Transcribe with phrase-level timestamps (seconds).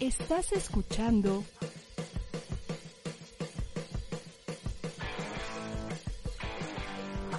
[0.00, 1.42] Estás escuchando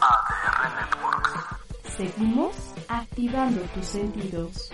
[0.02, 1.96] ADR Networks.
[1.96, 4.74] Seguimos activando tus sentidos.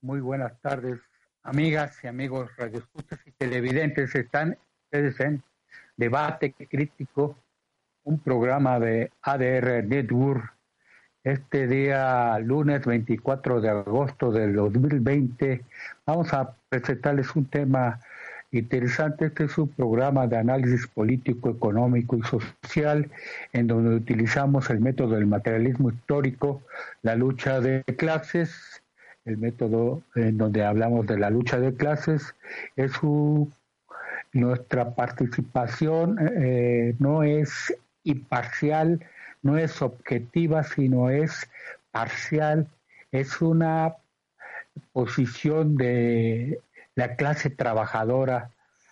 [0.00, 0.98] Muy buenas tardes,
[1.44, 4.12] amigas y amigos radioescuchas y televidentes.
[4.16, 5.44] Están ustedes en
[5.96, 7.38] Debate Crítico,
[8.02, 10.52] un programa de ADR Network.
[11.24, 15.62] Este día, lunes 24 de agosto del 2020,
[16.04, 18.00] vamos a presentarles un tema
[18.50, 19.26] interesante.
[19.26, 23.08] Este es un programa de análisis político, económico y social
[23.52, 26.60] en donde utilizamos el método del materialismo histórico,
[27.02, 28.82] la lucha de clases,
[29.24, 32.34] el método en donde hablamos de la lucha de clases,
[32.74, 32.94] es
[34.32, 38.98] nuestra participación eh, no es imparcial,
[39.42, 41.50] no es objetiva, sino es
[41.90, 42.68] parcial,
[43.10, 43.96] es una
[44.92, 46.60] posición de
[46.94, 48.50] la clase trabajadora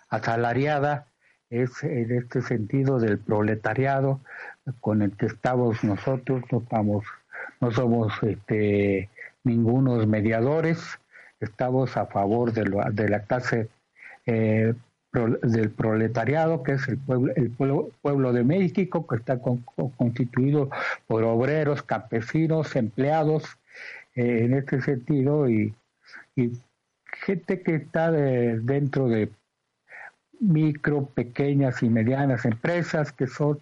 [0.09, 1.07] asalariada,
[1.49, 4.21] es en este sentido del proletariado
[4.81, 7.05] con el que estamos nosotros, no estamos,
[7.61, 9.09] no somos este,
[9.45, 10.99] ningunos mediadores,
[11.41, 13.69] estamos a favor de, de la clase
[14.27, 14.75] eh,
[15.13, 19.41] del proletariado, que es el pueblo, el pueblo, pueblo de México, que está
[19.97, 20.71] constituido
[21.07, 23.45] por obreros, campesinos, empleados,
[24.15, 25.75] eh, en este sentido, y,
[26.37, 26.53] y
[27.25, 29.31] gente que está dentro de
[30.41, 33.61] micro, pequeñas y medianas empresas que son,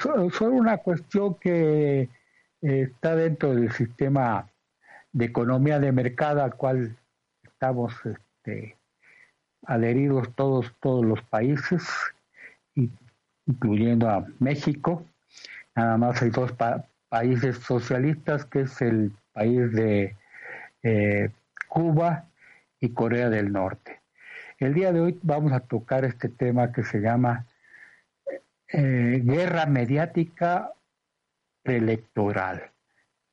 [0.00, 2.08] son, una cuestión que eh,
[2.60, 4.48] está dentro del sistema
[5.12, 6.96] de economía de mercado al cual
[7.42, 8.76] estamos este,
[9.66, 11.82] adheridos todos, todos los países,
[13.46, 15.04] incluyendo a México.
[15.74, 16.52] Nada más hay dos
[17.08, 20.16] países socialistas, que es el país de
[20.82, 21.30] eh,
[21.68, 22.26] Cuba
[22.80, 24.00] y Corea del Norte.
[24.58, 27.46] El día de hoy vamos a tocar este tema que se llama
[28.68, 30.72] eh, guerra mediática
[31.62, 32.70] preelectoral.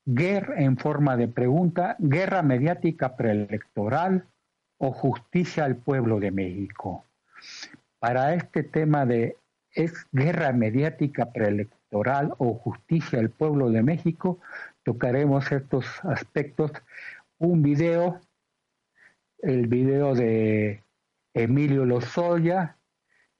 [0.04, 4.24] Guerra en forma de pregunta, guerra mediática preelectoral
[4.78, 7.04] o justicia al pueblo de México.
[7.98, 9.36] Para este tema de
[9.72, 14.38] es guerra mediática preelectoral o justicia al pueblo de México,
[14.82, 16.72] tocaremos estos aspectos.
[17.38, 18.20] Un video
[19.42, 20.82] el video de
[21.34, 22.76] Emilio Lozoya,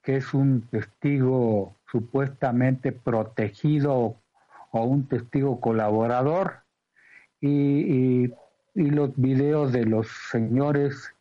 [0.03, 4.17] que es un testigo supuestamente protegido
[4.71, 6.63] o un testigo colaborador,
[7.41, 8.33] y,
[8.75, 11.13] los videos de los señores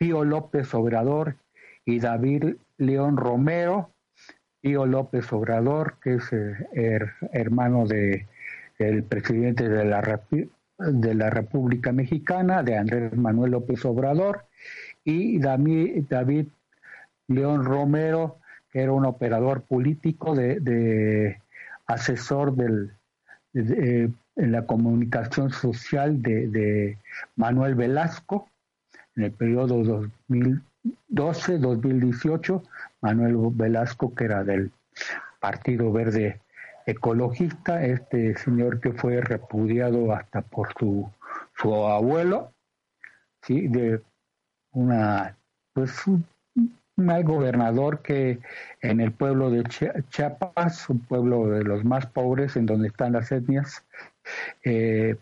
[0.00, 1.36] Pío López Obrador
[1.84, 3.90] y David León Romero,
[4.62, 8.26] Pío López Obrador, que es eh, hermano de
[8.78, 10.22] el presidente de la
[10.78, 14.46] de la República Mexicana, de Andrés Manuel López Obrador,
[15.04, 16.46] y David
[17.28, 18.38] León Romero,
[18.72, 21.38] que era un operador político de,
[21.86, 22.92] asesor del,
[23.52, 26.96] en la comunicación social de,
[27.36, 28.48] Manuel Velasco
[29.16, 30.00] en el periodo
[31.10, 32.62] 2012-2018,
[33.00, 34.70] Manuel Velasco, que era del
[35.40, 36.40] Partido Verde
[36.86, 41.10] ecologista, este señor que fue repudiado hasta por su,
[41.56, 42.52] su abuelo,
[43.42, 43.68] ¿sí?
[43.68, 44.02] de
[44.72, 45.36] una,
[45.72, 46.24] pues un
[46.96, 48.38] mal gobernador que
[48.82, 49.64] en el pueblo de
[50.10, 53.84] Chiapas, un pueblo de los más pobres, en donde están las etnias
[54.64, 55.16] eh,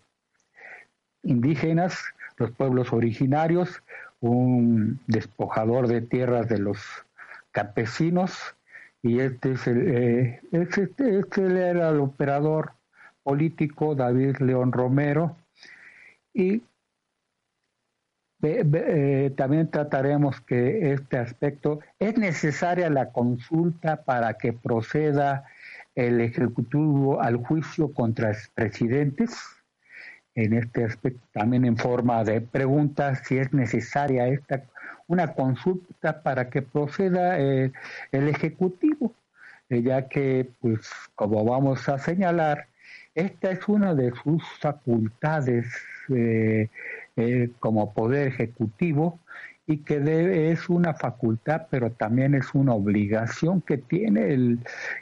[1.22, 1.98] indígenas,
[2.38, 3.82] los pueblos originarios,
[4.20, 6.78] un despojador de tierras de los
[7.52, 8.54] campesinos,
[9.02, 12.72] y este es el, eh, este, este, era el operador
[13.22, 15.36] político David León Romero
[16.32, 16.62] y
[18.42, 25.44] eh, también trataremos que este aspecto es necesaria la consulta para que proceda
[25.94, 29.36] el ejecutivo al juicio contra presidentes
[30.38, 34.62] en este aspecto también en forma de pregunta si es necesaria esta
[35.08, 37.72] una consulta para que proceda eh,
[38.12, 39.14] el Ejecutivo,
[39.70, 42.68] eh, ya que, pues, como vamos a señalar,
[43.14, 45.66] esta es una de sus facultades
[46.10, 46.68] eh,
[47.58, 49.18] como poder ejecutivo
[49.68, 54.60] y que debe, es una facultad, pero también es una obligación que tiene el,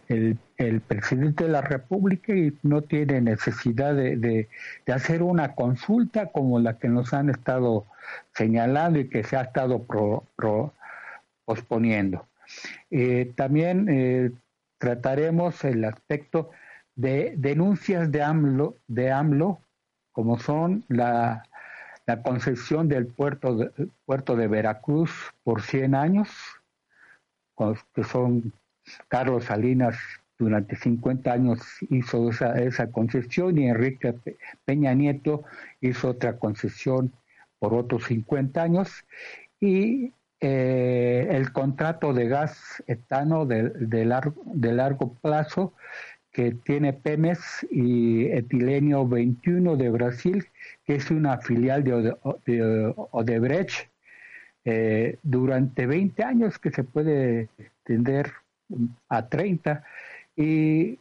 [0.09, 6.59] el, presidente de la República y no tiene necesidad de, de, hacer una consulta como
[6.59, 7.87] la que nos han estado
[8.35, 9.87] señalando y que se ha estado
[11.45, 12.27] posponiendo.
[12.91, 14.33] Eh, también eh,
[14.79, 16.51] trataremos el aspecto
[16.97, 19.61] de denuncias de AMLO, de AMLO
[20.11, 21.45] como son la
[22.06, 23.70] la concesión del puerto de,
[24.05, 25.11] puerto de Veracruz
[25.43, 26.29] por 100 años,
[27.94, 28.53] que son
[29.08, 29.97] Carlos Salinas
[30.38, 34.14] durante 50 años hizo esa, esa concesión y Enrique
[34.64, 35.44] Peña Nieto
[35.81, 37.12] hizo otra concesión
[37.58, 39.05] por otros 50 años.
[39.58, 45.73] Y eh, el contrato de gas etano de, de, largo, de largo plazo
[46.37, 50.47] que tiene Pemex y Etilenio 21 de Brasil,
[50.85, 52.15] que es una filial de,
[52.94, 53.88] Odebrecht,
[54.67, 58.35] eh, durante 20 años que se puede extender
[59.09, 59.83] a 30.
[60.37, 60.99] Y,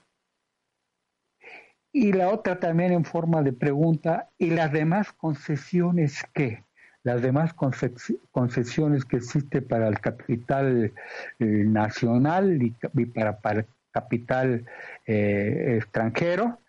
[1.92, 6.64] y la otra también en forma de pregunta, ¿y las demás concesiones qué?
[7.04, 10.94] Las demás concesiones que existe para el capital
[11.40, 12.72] eh, nacional y,
[13.08, 14.66] para, para capital
[15.08, 16.60] eh, extranjero,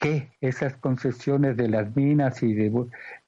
[0.00, 2.72] que esas concesiones de las minas y de,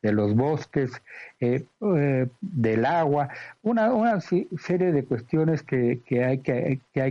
[0.02, 0.90] los bosques,
[1.38, 1.62] eh,
[1.96, 3.28] eh, del agua,
[3.62, 6.38] una, serie de cuestiones que, hay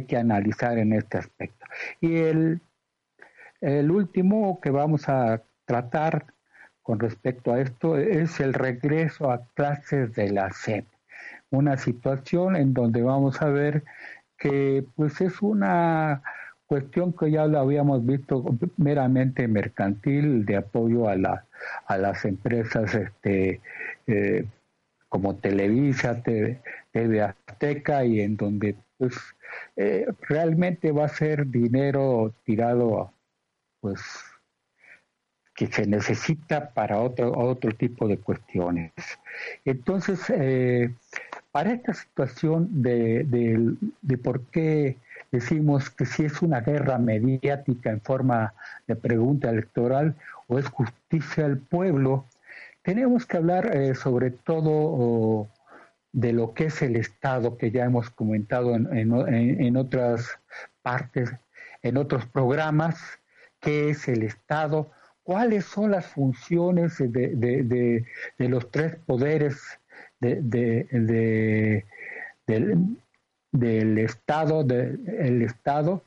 [0.07, 1.65] que, analizar en este aspecto.
[2.01, 2.59] Y el,
[3.61, 6.25] el último que vamos a tratar
[6.81, 10.85] con respecto a esto es el regreso a clases de la SEP,
[11.51, 13.85] una situación en donde vamos a ver
[14.43, 16.21] que pues es una
[16.65, 18.43] cuestión que ya lo habíamos visto
[18.75, 21.45] meramente mercantil de apoyo a la
[21.87, 23.61] a las empresas este
[24.05, 24.45] eh,
[25.07, 26.59] como Televisa, TV,
[27.21, 29.15] Azteca y en donde pues
[29.77, 33.13] eh, realmente va a ser dinero tirado
[33.79, 34.01] pues
[35.55, 38.91] que se necesita para otro otro tipo de cuestiones.
[39.63, 40.93] Entonces, eh,
[41.53, 44.97] para esta situación de, de, por qué
[45.31, 48.55] decimos que si es una guerra mediática en forma
[48.87, 50.15] de pregunta electoral
[50.47, 52.25] o es justicia al pueblo,
[52.81, 55.47] tenemos que hablar eh, sobre todo
[56.11, 60.39] de lo que es el Estado, que ya hemos comentado en, en, otras
[60.81, 61.31] partes,
[61.83, 62.97] en otros programas,
[63.59, 64.89] qué es el Estado,
[65.21, 68.05] cuáles son las funciones de, de,
[68.39, 69.79] de los tres poderes
[70.23, 71.85] de,
[72.45, 72.97] del,
[73.51, 76.03] del Estado, del Estado,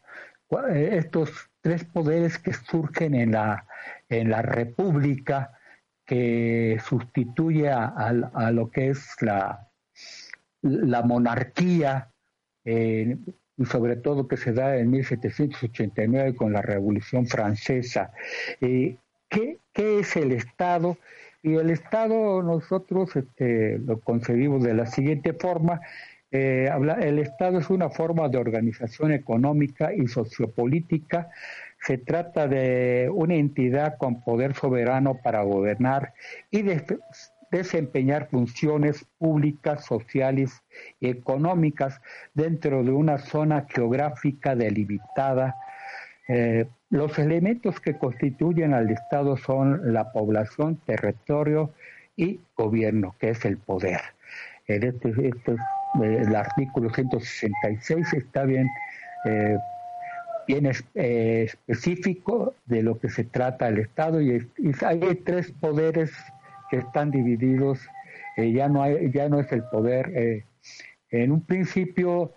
[0.71, 3.67] eh, estos tres poderes que surgen en la,
[4.09, 5.53] en la República,
[6.05, 8.13] que sustituye a,
[8.53, 9.69] lo que es la,
[10.63, 12.13] la monarquía,
[13.57, 18.13] y sobre todo que se da en 1789 con la Revolución Francesa.
[18.61, 18.97] Eh,
[19.29, 20.99] ¿qué, ¿Qué es el Estado?
[21.43, 25.81] Y el Estado nosotros este, lo concebimos de la siguiente forma.
[26.33, 26.69] Eh,
[27.01, 31.31] el Estado es una forma de organización económica y sociopolítica.
[31.81, 36.15] Se trata de una entidad con poder soberano para gobernar
[36.51, 36.65] y
[37.51, 40.63] desempeñar funciones públicas, sociales
[40.99, 42.01] y económicas
[42.35, 45.55] dentro de una zona geográfica delimitada
[46.29, 51.73] eh, los elementos que constituyen al Estado son la población, territorio
[52.17, 54.01] y gobierno, que es el poder.
[54.67, 58.69] En este, este eh, el artículo 166 está bien,
[59.25, 59.59] eh,
[60.47, 64.47] bien específico de lo que se trata el Estado y,
[64.85, 66.13] hay tres poderes
[66.71, 67.81] que están divididos.
[68.37, 70.45] ya no hay, ya no es el poder.
[71.11, 72.33] en un principio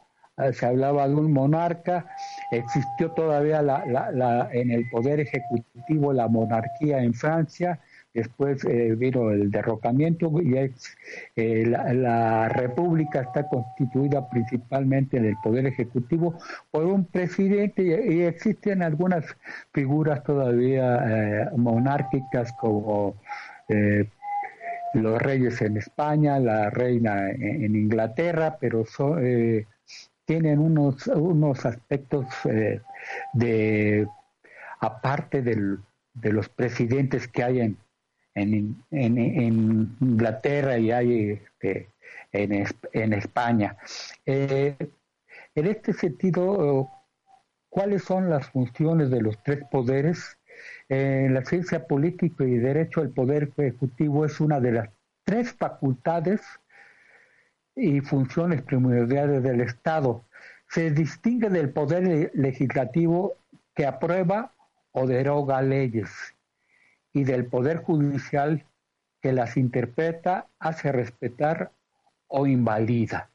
[0.53, 2.05] se hablaba de un monarca
[2.51, 7.79] Existió todavía la, en el poder ejecutivo la monarquía en Francia,
[8.13, 10.55] después eh, vino el derrocamiento y
[11.35, 16.39] eh, la, república está constituida principalmente en el poder ejecutivo
[16.71, 19.25] por un presidente y, existen algunas
[19.71, 23.15] figuras todavía eh, monárquicas como
[24.93, 29.19] los reyes en España, la reina en, Inglaterra, pero son
[30.29, 32.81] tienen unos, unos aspectos eh,
[33.33, 34.07] de,
[34.79, 35.79] aparte del,
[36.13, 37.77] de los presidentes que hay en,
[38.35, 41.89] en, en, Inglaterra y hay este,
[42.31, 43.75] en, en España.
[44.27, 44.77] Eh,
[45.55, 46.87] en este sentido,
[47.69, 50.37] ¿cuáles son las funciones de los tres poderes?
[50.89, 54.89] En la ciencia política y derecho, el poder ejecutivo es una de las
[55.23, 56.41] tres facultades
[57.75, 60.23] y funciones primordiales del Estado.
[60.67, 63.35] Se distingue del poder legislativo
[63.75, 64.53] que aprueba
[64.91, 66.09] o deroga leyes
[67.13, 68.65] y del poder judicial
[69.21, 71.71] que las interpreta, hace respetar
[72.27, 73.29] o invalida.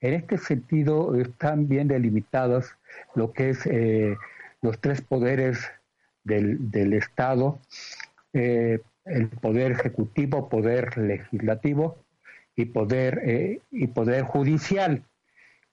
[0.00, 2.74] En este sentido están bien delimitados
[3.14, 4.16] lo que es eh,
[4.62, 5.70] los tres poderes
[6.24, 7.58] del, Estado.
[8.32, 12.05] Eh, el poder ejecutivo, poder legislativo
[12.56, 15.02] y poder, eh, y poder judicial.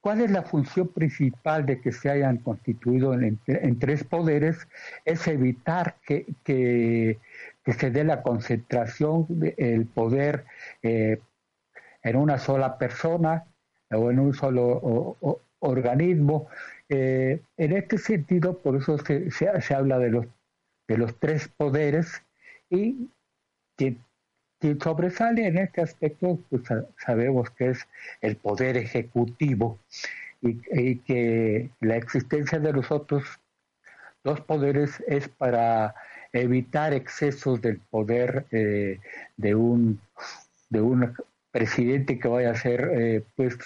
[0.01, 3.39] ¿Cuál es la función principal de que se hayan constituido en,
[3.79, 4.67] tres poderes?
[5.05, 7.19] Es evitar que, que,
[7.65, 10.43] se dé la concentración del poder
[10.81, 11.21] eh,
[12.03, 13.45] en una sola persona
[13.91, 15.15] o en un solo
[15.59, 16.47] organismo.
[16.89, 20.25] Eh, en este sentido, por eso se, se, habla de los,
[20.87, 22.21] de los tres poderes
[22.69, 23.09] y
[24.63, 26.63] quien, sobresale en este aspecto, pues
[26.97, 27.85] sabemos que es
[28.21, 29.77] el poder ejecutivo
[30.41, 33.23] y, que la existencia de los otros
[34.23, 35.95] dos poderes es para
[36.31, 39.01] evitar excesos del poder eh,
[39.35, 39.99] de un
[40.69, 41.13] de un
[41.51, 43.57] presidente que vaya a ser eh, pues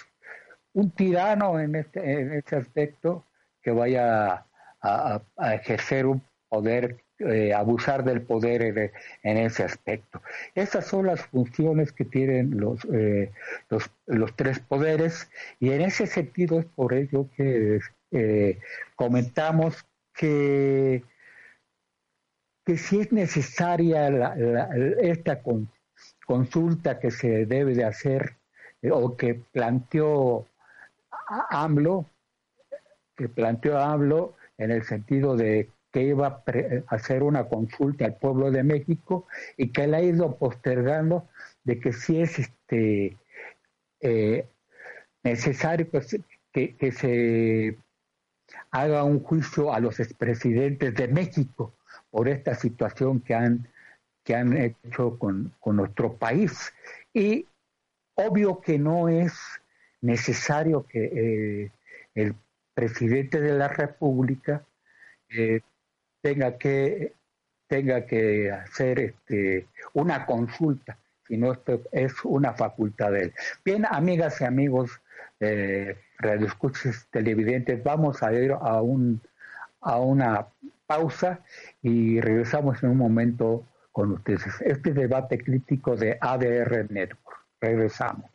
[0.72, 3.24] un tirano en este, en este aspecto
[3.62, 4.44] que vaya
[4.82, 5.22] a,
[5.54, 8.92] ejercer un poder, eh, abusar del poder
[9.24, 10.22] en, ese aspecto.
[10.54, 13.32] Esas son las funciones que tienen los, eh,
[13.70, 17.80] los, los, tres poderes y en ese sentido es por ello que
[18.12, 18.58] eh,
[18.94, 19.84] comentamos
[20.14, 21.02] que,
[22.64, 24.06] que si es necesaria
[25.00, 25.42] esta
[26.24, 28.36] consulta que se debe de hacer
[28.92, 30.46] o que planteó
[31.50, 32.06] AMLO,
[33.16, 38.50] que planteó AMLO en el sentido de que iba a hacer una consulta al pueblo
[38.50, 39.26] de México
[39.56, 41.28] y que él ha ido postergando
[41.64, 43.16] de que si es este
[44.00, 44.46] eh,
[45.22, 46.16] necesario pues,
[46.52, 47.78] que, que, se
[48.70, 51.74] haga un juicio a los expresidentes de México
[52.10, 53.68] por esta situación que han,
[54.24, 56.72] que han hecho con, con nuestro país.
[57.12, 57.46] Y
[58.14, 59.32] obvio que no es
[60.00, 61.70] necesario que eh,
[62.14, 62.34] el
[62.74, 64.64] presidente de la República
[65.30, 65.60] eh,
[66.20, 67.12] tenga que
[67.66, 73.34] tenga que hacer este, una consulta, sino esto es una facultad de él.
[73.62, 74.90] Bien, amigas y amigos
[75.38, 79.20] eh, radioescuchas televidentes, vamos a ir a un
[79.80, 80.46] a una
[80.86, 81.40] pausa
[81.82, 84.60] y regresamos en un momento con ustedes.
[84.60, 87.46] Este debate crítico de ADR Network.
[87.60, 88.30] Regresamos.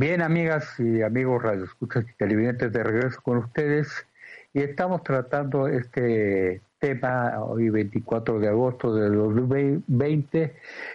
[0.00, 4.06] Bien, amigas y amigos radioescuchas y televidentes, de regreso con ustedes
[4.54, 10.54] y estamos tratando este tema hoy 24 de agosto de 2020,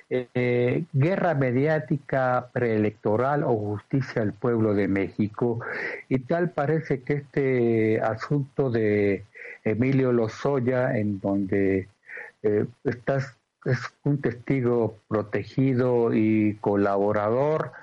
[0.10, 5.60] eh, guerra mediática preelectoral o justicia al pueblo de México.
[6.07, 9.25] Y tal parece que este asunto de
[9.65, 11.89] Emilio Lozoya, en donde
[12.41, 17.74] eh, estás, es un testigo protegido y colaborador,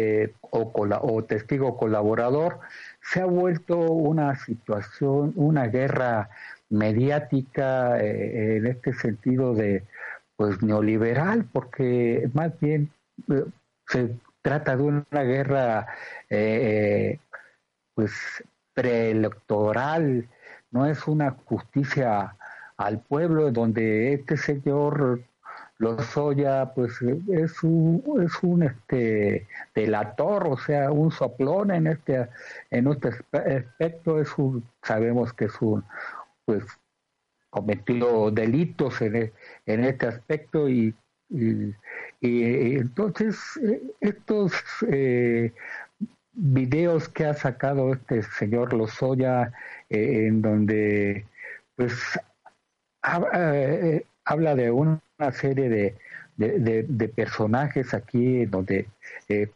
[0.00, 2.60] eh, o, o, testigo colaborador,
[3.02, 6.30] se ha vuelto una situación, una guerra
[6.70, 9.84] mediática eh, en este sentido de
[10.36, 12.90] pues neoliberal, porque más bien
[13.28, 13.44] eh,
[13.86, 15.86] se trata de una guerra
[17.94, 18.12] pues
[18.72, 20.28] preelectoral,
[20.70, 22.36] no es una justicia
[22.78, 25.24] al pueblo donde este señor
[25.80, 27.00] Lozoya pues
[27.32, 32.28] es un, es un este delator, o sea, un soplón en este
[32.70, 35.82] en este aspecto es un sabemos que es un
[36.44, 36.64] pues
[37.48, 39.32] cometido delitos en, e,
[39.64, 40.94] en este aspecto y,
[41.30, 41.74] y,
[42.20, 44.52] entonces eh, estos
[44.86, 45.54] eh,
[46.32, 49.52] videos que ha sacado este señor Lozoya
[49.88, 51.26] eh, en donde
[51.74, 52.20] pues
[53.00, 54.70] habla de
[55.20, 55.96] una serie
[56.38, 58.88] de, personajes aquí donde
[59.28, 59.50] eh,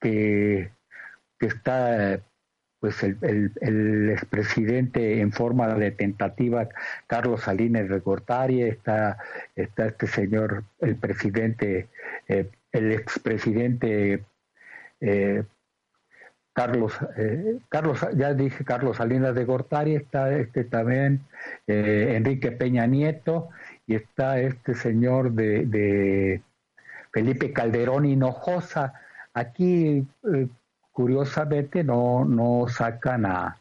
[0.00, 0.70] que,
[1.40, 2.20] está
[2.80, 6.68] pues el, el, expresidente en forma de tentativa
[7.06, 9.16] Carlos Salinas de Gortari, está,
[9.56, 11.88] está este señor, el presidente,
[12.28, 14.22] eh, el expresidente
[15.00, 15.44] eh,
[16.52, 21.22] Carlos, eh, Carlos, ya dije Carlos Salinas de Gortari, está este también
[21.66, 23.48] Enrique Peña Nieto
[23.86, 26.42] y está este señor de,
[27.12, 28.92] Felipe Calderón Hinojosa.
[29.34, 30.48] Aquí, eh,
[30.90, 33.56] curiosamente, no, no sacan a,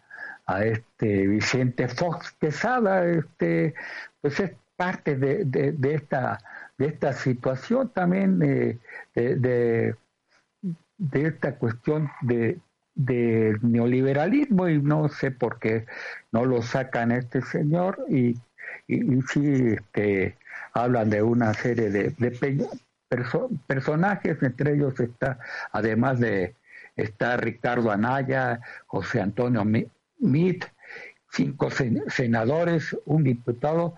[0.46, 3.76] a este Vicente Fox Quesada, este,
[4.22, 6.40] pues es parte de, de, esta
[6.80, 8.80] de esta situación también de,
[9.14, 9.96] de,
[10.98, 12.60] de esta cuestión de,
[12.96, 15.86] del neoliberalismo y no sé por qué
[16.32, 18.36] no lo sacan este señor y,
[18.88, 20.38] y, sí este,
[20.74, 22.68] hablan de una serie de, de
[23.68, 25.40] personajes, entre ellos está,
[25.72, 26.56] además de
[26.96, 29.66] está Ricardo Anaya, José Antonio
[30.20, 30.66] Mit,
[31.32, 31.70] cinco
[32.08, 33.96] senadores, un diputado,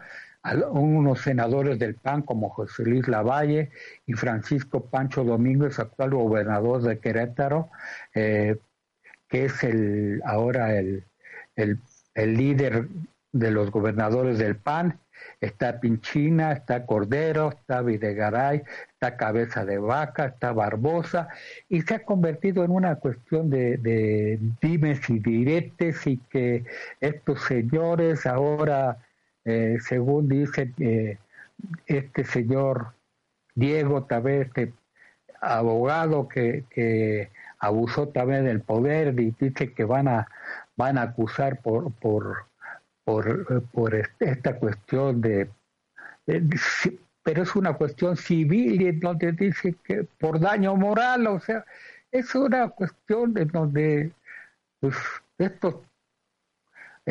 [0.72, 3.72] unos senadores del PAN como José Luis Lavalle
[4.06, 7.70] y Francisco Pancho Domínguez, actual gobernador de Querétaro,
[8.13, 8.58] eh,
[9.27, 11.04] que es el ahora el,
[11.56, 11.80] el,
[12.13, 12.88] el líder
[13.36, 14.98] de los gobernadores del PAN,
[15.42, 18.63] está Pinchina, está Cordero, está Videgaray,
[18.94, 21.27] está Cabeza de Vaca, está Barbosa,
[21.68, 26.63] y se ha convertido en una cuestión de, de dimes y diretes y que
[27.01, 29.00] estos señores ahora,
[29.44, 31.18] eh, según dice eh,
[31.88, 32.94] este señor
[33.54, 34.74] Diego, también este
[35.42, 40.27] abogado que, que abusó también del poder y dice que van a
[40.77, 42.46] van a acusar por por
[43.05, 45.50] por, por esta cuestión de,
[47.24, 51.63] pero es una cuestión civil y donde dice que por daño moral, o sea,
[52.12, 54.12] es una cuestión en donde
[54.79, 54.95] pues
[55.38, 55.83] esto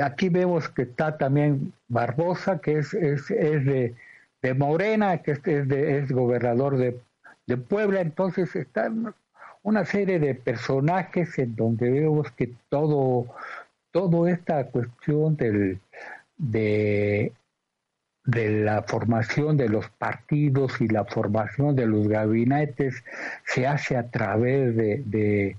[0.03, 3.95] aquí vemos que está también Barbosa, que es, es, es de,
[4.43, 7.01] de, Morena, que es, de, es gobernador de,
[7.47, 9.15] de Puebla, entonces están
[9.63, 13.27] una serie de personajes en donde vemos que todo
[13.95, 15.79] toda esta cuestión del,
[16.37, 17.33] de,
[18.25, 23.05] de la formación de los partidos y la formación de los gabinetes
[23.47, 25.57] se hace a través de,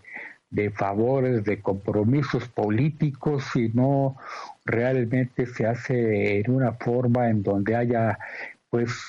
[0.50, 4.18] de, favores, de compromisos políticos y no
[4.66, 8.20] realmente se hace en una forma en donde haya
[8.70, 9.02] pues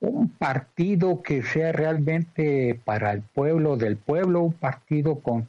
[0.00, 5.46] un partido que sea realmente para el pueblo del pueblo, un partido con,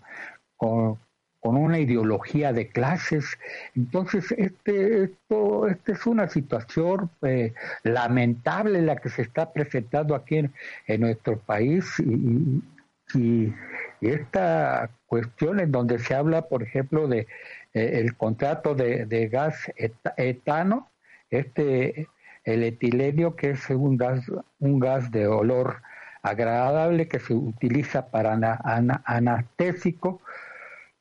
[0.58, 0.98] con,
[1.40, 3.38] con una ideología de clases.
[3.76, 7.54] Entonces, este, esto, esta es una situación eh,
[7.84, 12.62] lamentable la que se está presentando aquí en, nuestro país y,
[13.18, 13.54] y,
[14.02, 17.28] esta cuestión en donde se habla, por ejemplo, de
[17.74, 19.72] eh, el contrato de, de gas
[20.18, 20.90] etano,
[21.30, 22.08] este
[22.44, 25.82] el etilenio que es un gas un gas de olor
[26.22, 28.34] agradable que se utiliza para
[29.06, 30.22] anestésico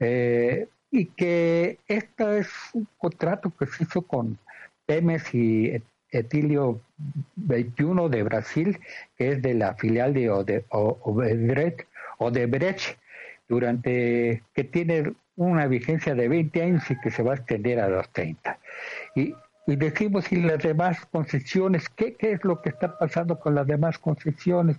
[0.00, 4.38] eh, y que este es un contrato que se hizo con
[4.86, 6.80] Pemes y Etilio
[7.36, 8.78] 21 de Brasil,
[9.16, 10.30] que es de la filial de
[10.70, 11.86] Odebrecht,
[12.18, 12.98] Odebrecht
[13.48, 17.88] durante que tiene una vigencia de 20 años y que se va a extender a
[17.88, 18.58] los 30.
[19.14, 19.34] Y,
[19.66, 23.66] y decimos, y las demás concesiones, ¿qué, ¿qué es lo que está pasando con las
[23.66, 24.76] demás concesiones?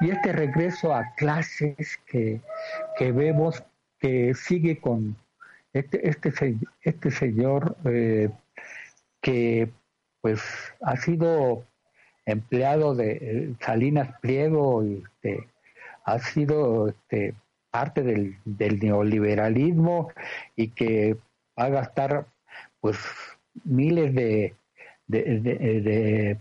[0.00, 2.40] Y este regreso a clases que,
[2.98, 3.62] que vemos
[4.00, 5.16] que sigue con
[5.72, 6.32] este, este,
[6.82, 8.30] este señor eh,
[9.20, 9.70] que
[10.20, 10.42] pues
[10.80, 11.64] ha sido
[12.26, 15.48] empleado de eh, Salinas Pliego y este,
[16.04, 17.34] ha sido este,
[17.70, 20.12] parte del, neoliberalismo
[20.56, 21.16] y que
[21.58, 22.26] va a gastar
[22.80, 22.98] pues
[23.64, 24.54] miles de,
[25.06, 26.36] de,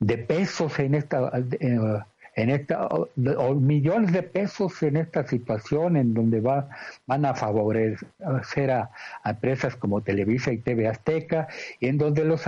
[0.00, 1.30] de, pesos en esta
[2.38, 6.68] en esta o, millones de pesos en esta situación en donde va,
[7.06, 8.90] van a favorecer a,
[9.24, 11.48] empresas como Televisa y TV Azteca
[11.80, 12.44] y en donde los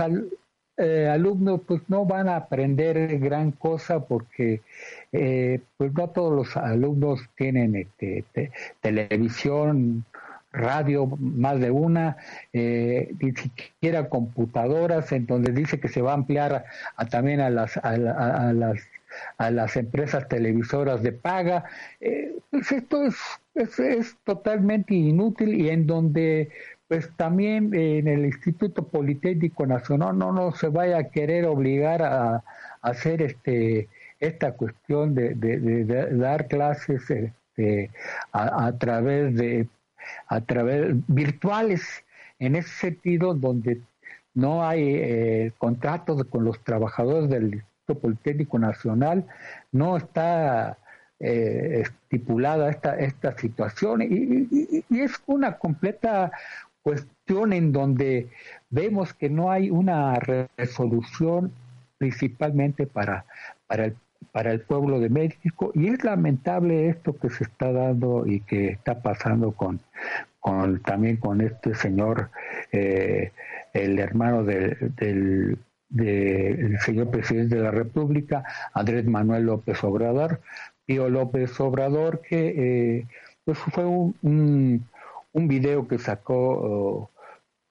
[0.77, 4.61] eh, alumnos pues no van a aprender gran cosa porque
[5.11, 10.05] eh, pues no todos los alumnos tienen este, televisión
[10.53, 12.17] radio más de una,
[12.51, 16.65] eh, ni siquiera computadoras, en donde dice que se va a ampliar
[16.97, 18.81] a, también a las, a las
[19.37, 21.65] a las empresas televisoras de paga.
[21.99, 26.49] Eh, pues esto es, es, totalmente inútil y en donde
[26.87, 32.43] pues también en el Instituto Politécnico Nacional no, no se vaya a querer obligar a,
[32.81, 33.87] hacer este
[34.19, 37.89] esta cuestión de, de, dar clases este,
[38.31, 39.67] a, través de
[40.27, 42.03] a través virtuales
[42.39, 43.81] en ese sentido donde
[44.33, 47.63] no hay eh, contratos con los trabajadores del
[47.99, 49.25] Politécnico Nacional
[49.71, 50.77] no está
[51.19, 54.01] eh, estipulada esta, esta situación.
[54.01, 56.31] Y, es una completa
[56.81, 58.29] cuestión en donde
[58.71, 60.15] vemos que no hay una
[60.57, 61.51] resolución
[61.99, 63.25] principalmente para,
[63.67, 63.95] para, el,
[64.31, 65.71] para el pueblo de México.
[65.75, 69.79] Y es lamentable esto que se está dando y que está pasando con,
[70.39, 72.31] con también con este señor,
[72.71, 73.31] eh,
[73.73, 75.59] el hermano del del
[75.91, 80.41] señor presidente de la República, Andrés Manuel López Obrador,
[80.85, 83.07] Pío López Obrador, que eh,
[83.43, 84.15] pues fue un,
[85.33, 87.09] un, video que sacó oh,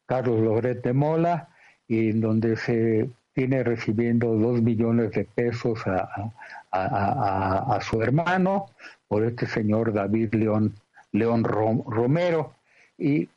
[0.07, 1.49] Carlos Loret de Mola,
[1.89, 6.33] y en donde se tiene recibiendo dos millones de pesos a,
[6.71, 8.67] a, a, su hermano
[9.09, 10.75] por este señor David León,
[11.13, 12.55] León Romero.
[12.97, 13.29] Y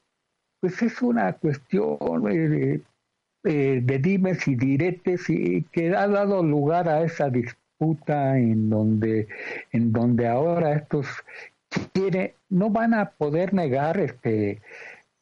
[0.59, 1.97] pues es una cuestión
[2.29, 2.81] eh,
[3.43, 9.27] eh, de dimes y diretes y que ha dado lugar a esa disputa en donde,
[9.71, 11.07] en donde ahora estos
[11.93, 14.61] quiere, no van a poder negar este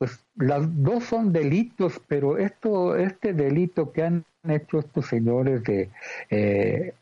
[0.01, 5.91] pues las dos son delitos, pero esto, este delito que han hecho estos señores de
[6.31, 6.95] eh,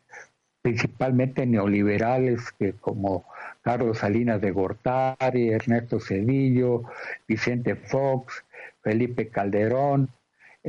[0.62, 3.24] principalmente neoliberales que como
[3.62, 6.84] Carlos Salinas de Gortari, Ernesto Cedillo,
[7.26, 8.44] Vicente Fox,
[8.82, 10.10] Felipe Calderón,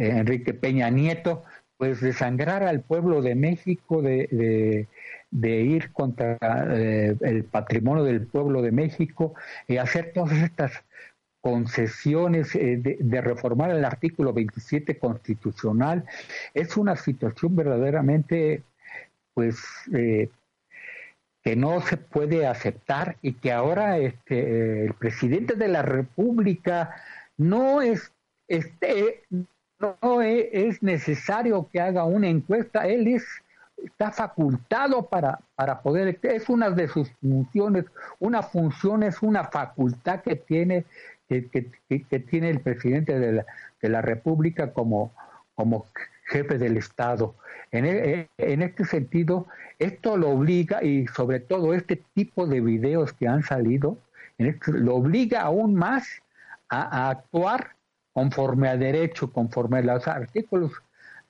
[0.01, 1.45] Enrique Peña Nieto,
[1.77, 4.87] pues desangrar al pueblo de México, de,
[5.31, 6.39] de, ir contra
[6.71, 9.35] eh, el patrimonio del pueblo de México
[9.67, 10.73] y hacer todas estas
[11.41, 16.05] concesiones eh, de, reformar el artículo 27 constitucional,
[16.53, 18.63] es una situación verdaderamente,
[19.33, 19.57] pues,
[19.91, 26.95] que no se puede aceptar y que ahora este, el presidente de la República
[27.39, 28.13] no es,
[28.49, 29.23] este,
[29.81, 33.25] no es necesario que haga una encuesta, él es
[33.85, 37.87] está facultado para, para poder, es una de sus funciones,
[38.19, 40.85] una función es una facultad que tiene,
[41.29, 43.47] que, tiene el presidente de la,
[43.81, 45.13] de la República como,
[45.55, 45.87] como
[46.27, 47.35] jefe del Estado.
[47.73, 49.47] En, e, en, este sentido,
[49.79, 53.99] esto lo obliga, y sobre todo este tipo de videos que han salido,
[54.67, 56.23] lo obliga aún más
[56.69, 57.75] a, actuar
[58.21, 60.73] conforme a derecho, conforme a los artículos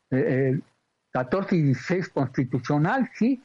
[0.09, 3.41] 14 eh, y 16 constitucional, sí,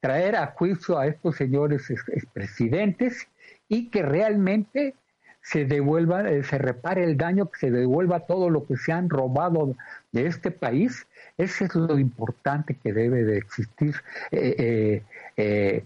[0.00, 3.26] traer a juicio a estos señores expresidentes
[3.68, 4.94] y que realmente
[5.40, 9.08] se devuelva, eh, se repare el daño, que se devuelva todo lo que se han
[9.08, 9.74] robado
[10.12, 11.06] de este país.
[11.38, 13.94] Eso es lo importante que debe de existir
[14.30, 15.02] eh, eh,
[15.38, 15.84] eh,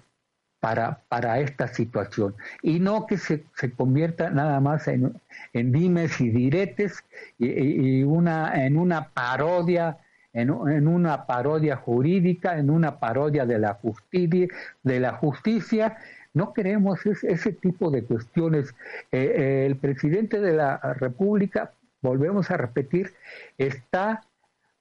[0.64, 2.34] para, para esta situación.
[2.62, 5.20] Y no que se, se convierta nada más en,
[5.52, 7.04] en dimes y diretes
[7.38, 9.98] y, una, en una parodia
[10.32, 14.48] en, una parodia jurídica, en una parodia de la justicia,
[14.82, 15.98] de la justicia.
[16.32, 18.74] No queremos ese, ese tipo de cuestiones.
[19.12, 23.12] el presidente de la República, volvemos a repetir,
[23.58, 24.22] está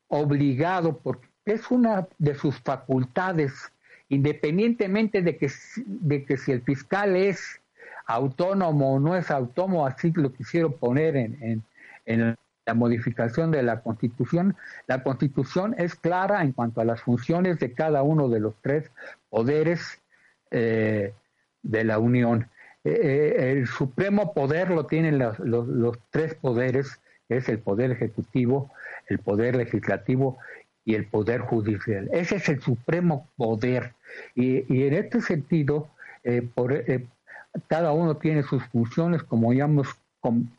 [0.08, 3.73] obligado, porque es una de sus facultades,
[4.14, 5.52] independientemente de que,
[5.86, 7.62] de que si el fiscal es
[8.06, 11.64] autónomo o no es autónomo, así lo quisieron poner en,
[12.06, 14.56] en, la modificación de la Constitución.
[14.88, 18.90] La Constitución es clara en cuanto a las funciones de cada uno de los tres
[19.30, 20.00] poderes
[20.50, 21.14] eh,
[21.62, 22.48] de la Unión.
[22.86, 27.92] Eh, eh, el supremo poder lo tienen los, los, los tres poderes, es el poder
[27.92, 28.72] ejecutivo,
[29.08, 30.38] el poder legislativo
[30.86, 32.10] y el poder judicial.
[32.12, 33.94] Ese es el supremo poder.
[34.36, 35.90] Y, en este sentido,
[36.24, 37.06] eh, por, eh,
[37.68, 39.88] cada uno tiene sus funciones, como ya hemos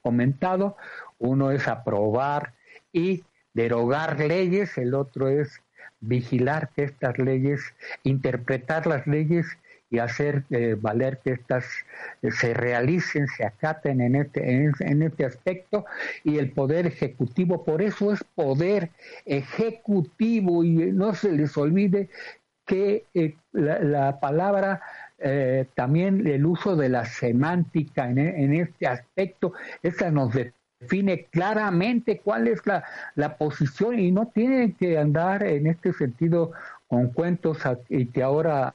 [0.03, 0.77] comentado.
[1.19, 2.53] Uno es aprobar
[2.93, 5.61] y derogar leyes, el otro es
[6.01, 7.61] vigilar que estas leyes,
[8.03, 9.47] interpretar las leyes
[9.95, 11.65] y hacer eh, valer que estas
[12.23, 15.87] eh, se realicen, se acaten en este, en, este aspecto
[16.25, 18.91] y el poder ejecutivo, por eso es poder
[19.25, 22.09] ejecutivo y no se les olvide
[22.67, 24.83] que eh, la, palabra
[25.75, 30.35] también el uso de la semántica en, en este aspecto, esa nos
[30.81, 36.53] define claramente cuál es la, la posición y no tiene que andar en este sentido
[36.89, 38.73] con cuentos y que ahora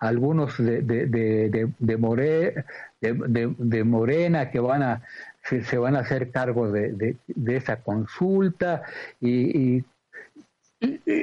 [0.00, 2.64] algunos de, de, de, de, More,
[3.00, 5.02] de, Morena que van a
[5.44, 8.82] se, van a hacer cargo de, esa consulta
[9.20, 9.84] y,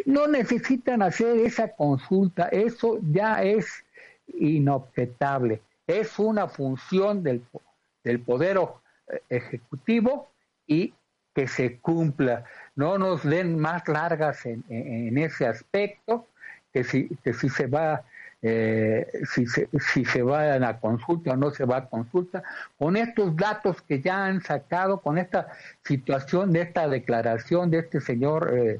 [0.06, 3.84] no necesitan hacer esa consulta, eso ya es
[4.28, 7.42] inobjetable, es una función del,
[8.04, 8.60] del poder
[9.30, 10.30] ejecutivo
[10.68, 10.94] y
[11.34, 12.46] que se cumpla.
[12.76, 16.28] No nos den más largas en, en ese aspecto,
[16.72, 18.04] que si, que si se va
[18.42, 22.44] eh, si, se, si se va a la consulta o no se va a consulta,
[22.78, 25.48] con estos datos que ya han sacado, con esta
[25.84, 28.80] situación de esta declaración de este señor eh,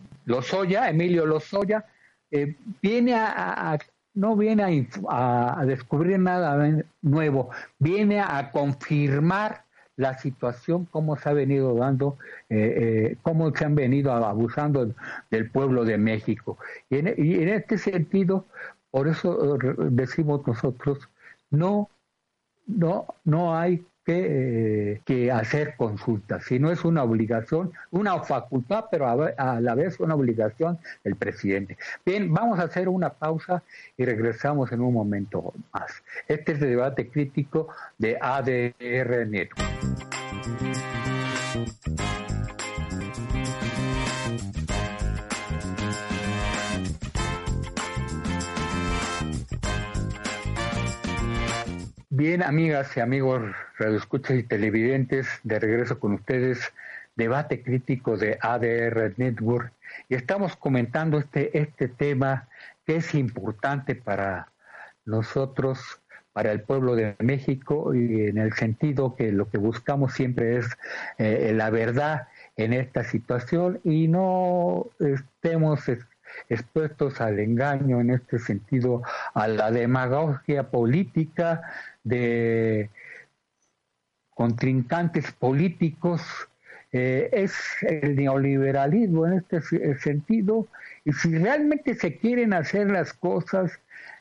[0.90, 1.86] Emilio Lozoya,
[2.30, 3.78] eh, viene a,
[4.14, 9.64] no viene a, descubrir nada nuevo, viene a confirmar
[9.96, 14.94] la situación, cómo se ha venido dando, eh, cómo se han venido abusando
[15.32, 16.60] del pueblo de México.
[16.90, 18.46] Y en este sentido,
[18.98, 20.98] por eso eh, decimos nosotros,
[21.52, 21.88] no,
[22.66, 29.08] no, no hay que, que, hacer consultas, sino es una obligación, una facultad, pero
[29.38, 31.78] a, la vez una obligación del presidente.
[32.04, 33.62] Bien, vamos a hacer una pausa
[33.98, 35.92] y regresamos en un momento más.
[36.28, 37.68] Este es el debate crítico
[38.00, 40.67] de ADR Network.
[52.18, 53.44] Bien, amigas y amigos
[53.78, 56.74] radioescuchas y televidentes, de regreso con ustedes,
[57.16, 59.72] debate crítico de ADR Network.
[60.10, 62.48] Y estamos comentando este, este tema
[62.88, 64.48] que es importante para
[65.06, 66.02] nosotros,
[66.34, 70.66] para el pueblo de México, y en el sentido que lo que buscamos siempre es
[71.20, 75.88] eh, la verdad en esta situación y no estemos
[76.50, 79.04] expuestos al engaño en este sentido,
[79.34, 81.62] a la demagogia política
[82.08, 82.90] de
[84.32, 86.22] contrincantes políticos.
[86.94, 89.62] Eh, es el neoliberalismo en este
[89.98, 90.68] sentido
[91.04, 93.78] y si realmente se quieren hacer las cosas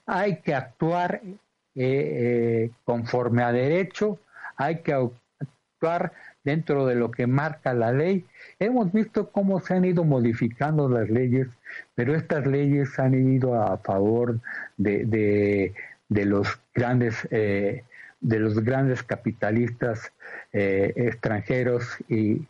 [0.07, 1.35] hay que actuar eh,
[1.75, 4.18] eh, conforme a derecho,
[4.57, 8.25] hay que actuar dentro de lo que marca la ley.
[8.59, 11.49] Hemos visto cómo se han ido modificando las leyes,
[11.94, 14.40] pero estas leyes han ido a favor
[14.79, 15.75] de,
[16.09, 17.85] los grandes eh,
[18.21, 20.12] de los grandes capitalistas
[20.53, 22.47] eh, extranjeros y,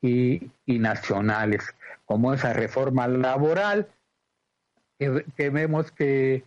[0.00, 1.74] y, nacionales,
[2.06, 3.88] como esa reforma laboral
[4.98, 6.42] que, que vemos que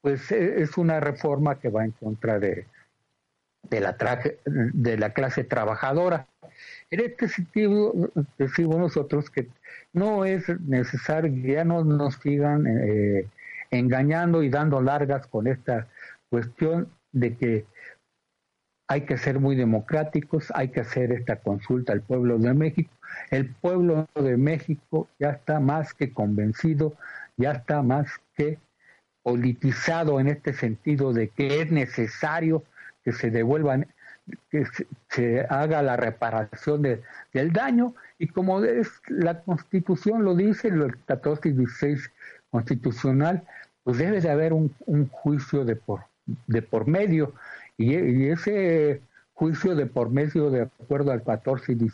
[0.00, 2.66] pues es una reforma que va en contra de,
[3.70, 3.96] de la,
[4.44, 6.26] de la clase trabajadora.
[6.90, 7.92] En este sentido,
[8.38, 9.48] decimos nosotros que
[9.92, 13.26] no es necesario que ya no nos sigan eh,
[13.70, 15.88] engañando y dando largas con esta
[16.30, 17.66] cuestión de que
[18.88, 22.90] hay que ser muy democráticos, hay que hacer esta consulta al pueblo de México.
[23.30, 26.96] El pueblo de México ya está más que convencido,
[27.36, 28.58] ya está más que
[29.22, 32.64] politizado en este sentido de que es necesario
[33.04, 33.86] que se devuelvan,
[34.50, 34.64] que
[35.10, 41.50] se, haga la reparación del daño y como es, la Constitución lo dice, el 14
[41.50, 42.10] y 16
[42.50, 43.44] constitucional,
[43.84, 44.74] pues debe de haber un,
[45.10, 46.00] juicio de por,
[46.46, 47.32] de por medio
[47.76, 49.00] y, ese
[49.34, 51.90] juicio de por medio de acuerdo al 14 y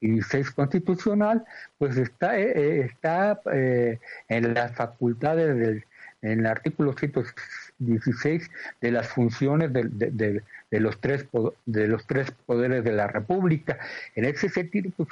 [0.00, 1.44] 16 constitucional,
[1.76, 5.84] pues está, eh, eh, está eh, en las facultades del
[6.22, 11.26] en el artículo 116 de las funciones de, de, de, los tres
[11.66, 13.78] de los tres poderes de la República.
[14.16, 15.08] En ese sentido, pues,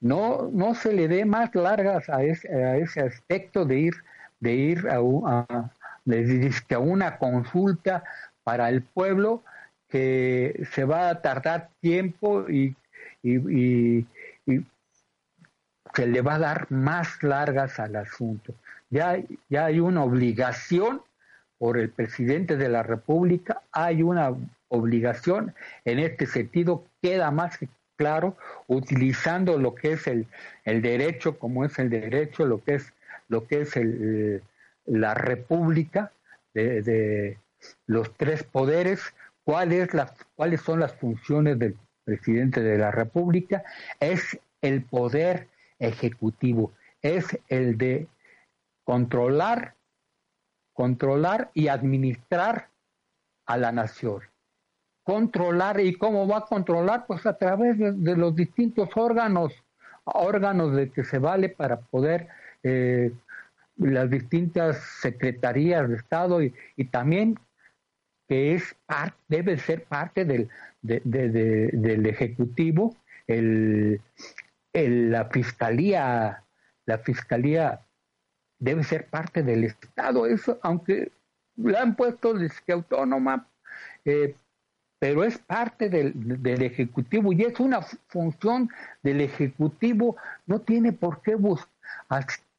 [0.00, 3.94] no no se le dé más largas a ese, a ese aspecto de ir
[4.40, 5.70] de ir a, a,
[6.70, 8.04] a una consulta
[8.44, 9.42] para el pueblo
[9.88, 12.76] que se va a tardar tiempo y,
[13.22, 14.06] y,
[14.46, 14.66] y
[15.94, 18.54] se le va a dar más largas al asunto.
[18.90, 21.02] Ya, ya hay una obligación
[21.58, 24.34] por el presidente de la República, hay una
[24.68, 27.58] obligación en este sentido, queda más
[27.96, 28.36] claro,
[28.68, 30.26] utilizando lo que es el,
[30.64, 32.92] el derecho, como es el derecho, lo que es,
[33.28, 34.42] lo que es el,
[34.86, 36.12] la República
[36.54, 37.38] de, de
[37.86, 39.14] los tres poderes,
[39.44, 39.88] cuáles
[40.34, 43.62] cuáles son las funciones del presidente de la República,
[44.00, 48.08] es el poder ejecutivo, es el de
[48.84, 49.74] controlar,
[50.72, 52.68] controlar y administrar
[53.46, 54.22] a la nación.
[55.04, 59.52] Controlar y cómo va a controlar, pues a través de, los distintos órganos,
[60.04, 62.28] órganos de que se vale para poder
[62.62, 63.12] eh,
[63.76, 66.52] las distintas secretarías de Estado y,
[66.90, 67.38] también
[68.28, 68.76] que es
[69.28, 70.50] debe ser parte del,
[70.82, 72.94] del ejecutivo,
[73.26, 74.00] el,
[74.72, 76.42] la fiscalía,
[76.86, 77.80] la fiscalía
[78.58, 81.10] debe ser parte del Estado, eso, aunque
[81.56, 83.46] la han puesto que autónoma,
[84.04, 84.34] eh,
[84.98, 88.68] pero es parte del, del, Ejecutivo y es una función
[89.02, 90.16] del Ejecutivo,
[90.46, 91.36] no tiene por qué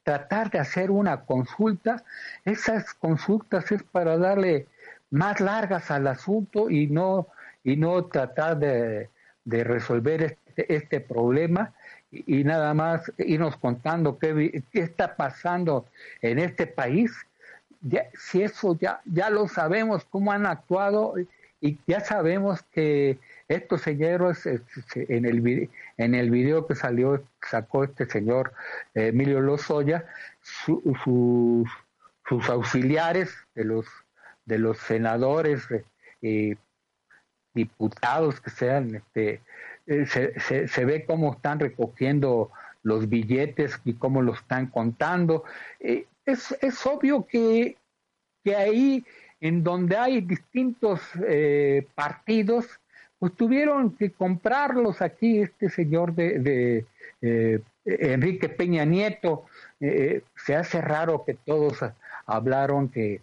[0.10, 2.04] tratar de hacer una consulta,
[2.44, 4.66] esas consultas es para darle
[5.12, 7.28] más largas al asunto y no,
[7.64, 9.10] y no tratar de,
[9.46, 11.74] de resolver este, este problema.
[12.12, 15.86] Y, nada más irnos contando qué, qué está pasando
[16.24, 17.12] en este país,
[18.18, 21.14] si eso ya, ya lo sabemos, cómo han actuado
[21.62, 23.20] y ya sabemos que
[23.50, 28.54] estos señores en el en el video que salió sacó este señor
[28.94, 30.06] eh, Emilio Lozoya
[30.42, 31.70] sus
[32.28, 33.86] sus auxiliares de los
[34.46, 35.68] de los senadores
[36.22, 36.56] y
[37.54, 39.42] diputados que sean este
[39.88, 42.52] eh, se, se, ve cómo están recogiendo
[42.84, 45.44] los billetes y cómo los están contando.
[45.80, 47.76] Eh, es, es, obvio que,
[48.44, 49.04] que, ahí,
[49.40, 52.79] en donde hay distintos eh, partidos,
[53.20, 56.40] pues tuvieron que comprarlos aquí, este señor de,
[57.22, 59.46] de Enrique Peña Nieto.
[59.80, 61.80] se hace raro que todos
[62.26, 63.22] hablaron que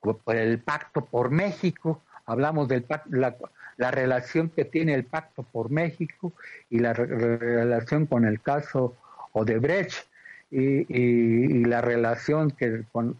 [0.00, 3.36] por el pacto por México, hablamos de la,
[3.76, 6.32] la, relación que tiene el Pacto por México
[6.68, 8.96] y la relación con el caso
[9.32, 10.06] Odebrecht
[10.50, 13.16] y, la relación que con,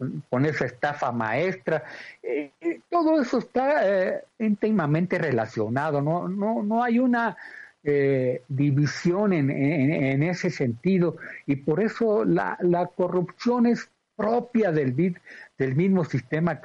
[0.46, 1.82] esa estafa maestra,
[2.22, 2.52] eh,
[2.88, 7.36] todo eso está eh, íntimamente relacionado, no, no, no hay una
[7.82, 15.16] eh, división en, en, ese sentido y por eso la, la corrupción es propia del,
[15.58, 16.60] del mismo sistema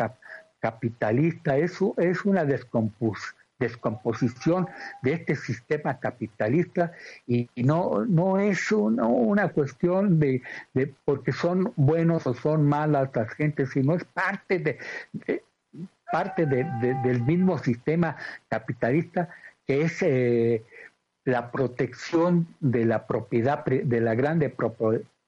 [0.59, 4.67] capitalista, eso es una descomposición descomposición
[5.03, 6.91] de este sistema capitalista
[7.27, 10.41] y, no, no es una cuestión de,
[11.05, 14.79] porque son buenos o son malas las gentes, sino es parte de,
[16.11, 18.17] parte del mismo sistema
[18.49, 19.29] capitalista
[19.65, 20.65] que es eh,
[21.23, 24.53] la protección de la propiedad de la grande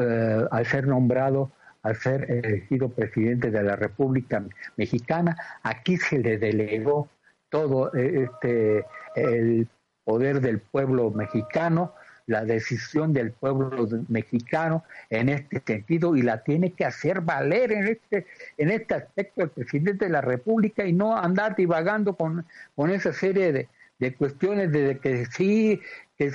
[0.00, 1.50] eh, al ser nombrado,
[1.82, 4.44] al ser elegido presidente de la República
[4.76, 7.08] Mexicana, aquí se le delegó
[7.50, 9.68] todo eh, este el
[10.04, 11.92] poder del pueblo mexicano,
[12.26, 17.88] la decisión del pueblo mexicano en este sentido y la tiene que hacer valer en
[17.88, 18.26] este
[18.58, 23.12] en este aspecto el presidente de la República y no andar divagando con, con esa
[23.12, 23.68] serie de,
[23.98, 25.80] de cuestiones de que sí,
[26.16, 26.32] que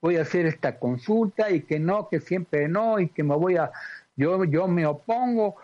[0.00, 3.56] voy a hacer esta consulta y que no, que siempre no y que me voy
[3.56, 3.70] a,
[4.16, 5.56] yo, yo me opongo.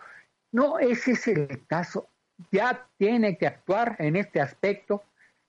[0.53, 2.09] No, ese es el caso.
[2.51, 5.03] Ya tiene que actuar en este aspecto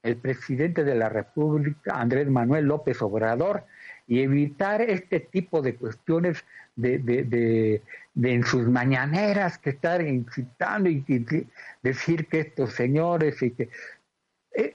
[0.03, 3.63] el presidente de la República, Andrés Manuel López Obrador,
[4.07, 6.45] y evitar este tipo de cuestiones
[6.75, 7.81] de, de,
[8.13, 11.47] de, en sus mañaneras que estar incitando y, y,
[11.81, 13.69] decir que estos señores y que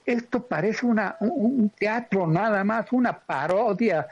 [0.05, 4.07] esto parece una, un teatro nada más, una parodia,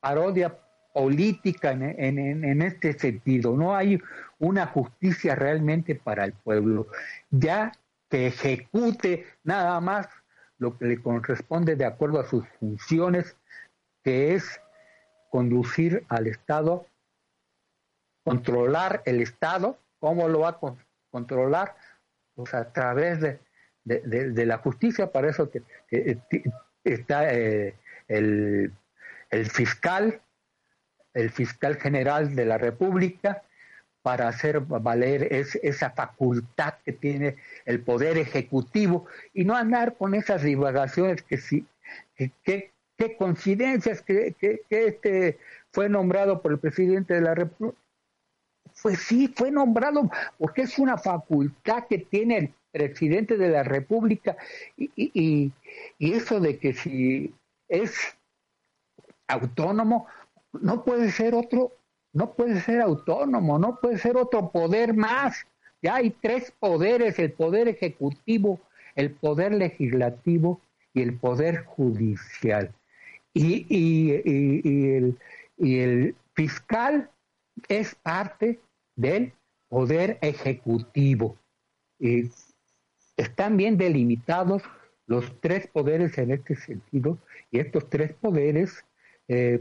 [0.00, 0.56] parodia
[0.92, 3.56] política en, en, en, este sentido.
[3.56, 4.00] No hay
[4.38, 6.88] una justicia realmente para el pueblo.
[7.30, 7.72] Ya
[8.08, 10.08] que ejecute nada más
[10.58, 13.36] lo que le corresponde de acuerdo a sus funciones,
[14.02, 14.60] que es
[15.30, 16.86] conducir al Estado,
[18.24, 19.78] controlar el Estado.
[20.00, 20.60] ¿Cómo lo va a
[21.10, 21.76] controlar?
[22.34, 23.38] Pues a través de
[23.84, 26.18] de, la justicia, para eso que, eh,
[26.84, 27.74] está eh,
[28.08, 28.72] el,
[29.50, 30.20] fiscal,
[31.14, 33.42] el fiscal general de la República,
[34.02, 40.42] para hacer valer esa facultad que tiene el poder ejecutivo y no andar con esas
[40.42, 41.66] divagaciones que sí,
[42.16, 42.32] que,
[42.96, 45.38] que, coincidencias que, que, este
[45.70, 47.78] fue nombrado por el presidente de la República.
[48.82, 54.36] Pues sí, fue nombrado porque es una facultad que tiene el presidente de la República
[54.76, 55.52] y, y,
[55.98, 57.34] y eso de que si
[57.68, 57.94] es
[59.28, 60.06] autónomo,
[60.52, 61.72] no puede ser otro,
[62.12, 65.46] no puede ser autónomo, no puede ser otro poder más.
[65.82, 68.60] Ya hay tres poderes, el poder ejecutivo,
[68.96, 70.60] el poder legislativo
[70.92, 72.72] y el poder judicial.
[73.32, 75.18] Y, y, y, el,
[75.56, 77.08] y el fiscal
[77.68, 78.58] es parte
[78.96, 79.32] del
[79.68, 81.36] poder ejecutivo.
[83.16, 84.62] Están bien delimitados
[85.06, 87.18] los tres poderes en este sentido
[87.50, 88.84] y estos tres poderes
[89.28, 89.60] eh,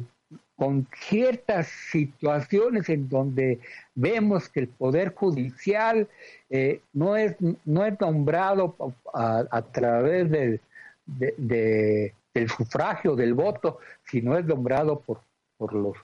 [0.56, 3.60] con ciertas situaciones en donde
[3.96, 6.08] vemos que el Poder Judicial
[6.50, 8.76] eh, no, es, no es nombrado
[9.14, 10.62] a, través del,
[11.06, 15.22] del sufragio, del voto, sino es nombrado por,
[15.58, 15.98] por los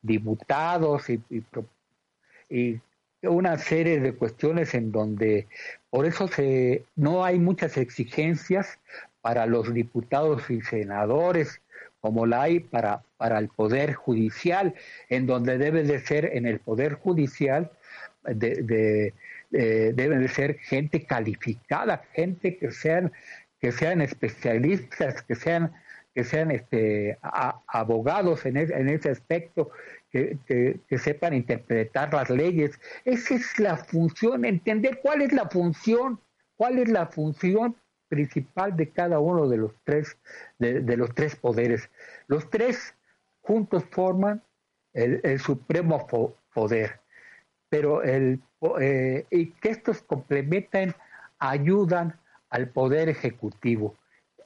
[0.00, 1.44] diputados y, y,
[3.22, 5.46] una serie de cuestiones en donde
[5.90, 8.78] por eso se, no hay muchas exigencias
[9.20, 11.60] para los diputados y senadores
[12.00, 14.74] como la hay para, para el Poder Judicial,
[15.08, 17.70] en donde debe de ser en el Poder Judicial,
[18.24, 19.12] de,
[19.50, 23.12] de, debe de ser gente calificada, gente que sean,
[23.60, 25.72] que sean especialistas, que sean
[26.14, 27.16] que sean este,
[27.68, 29.70] abogados en, en, ese aspecto,
[30.10, 32.78] que, sepan interpretar las leyes.
[33.04, 36.20] Esa es la función, entender cuál es la función,
[36.56, 37.76] cuál es la función
[38.08, 40.16] principal de cada uno de los tres,
[40.58, 41.90] de, los tres poderes.
[42.26, 42.94] Los tres
[43.42, 44.42] juntos forman
[44.94, 46.06] el, supremo
[46.54, 47.00] poder,
[47.68, 48.40] pero el,
[48.80, 50.94] eh, y que estos complementan,
[51.38, 52.18] ayudan
[52.50, 53.94] al poder ejecutivo,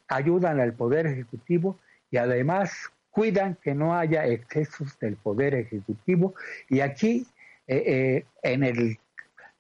[0.09, 1.79] ayudan al poder ejecutivo
[2.11, 6.35] y además cuidan que no haya excesos del poder ejecutivo.
[6.69, 7.27] Y aquí
[7.69, 8.99] eh, eh, en el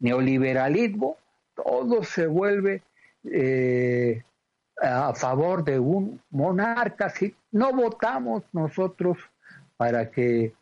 [0.00, 1.18] neoliberalismo
[1.54, 2.82] todo se vuelve
[3.24, 4.22] eh,
[4.80, 9.18] a favor de un monarca, si no votamos nosotros
[9.76, 10.54] para que,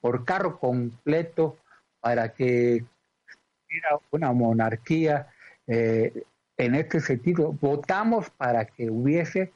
[0.00, 1.56] por carro completo,
[2.00, 2.84] para que
[3.66, 5.28] hubiera una monarquía,
[5.66, 9.52] en este sentido, votamos para que hubiese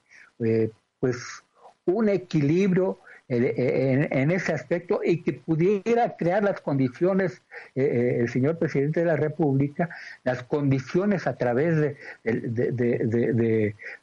[1.00, 1.41] pues
[1.86, 7.42] un equilibrio en, ese aspecto y que pudiera crear las condiciones,
[7.74, 9.88] eh, eh, el señor presidente de la República,
[10.24, 11.96] las condiciones a través de,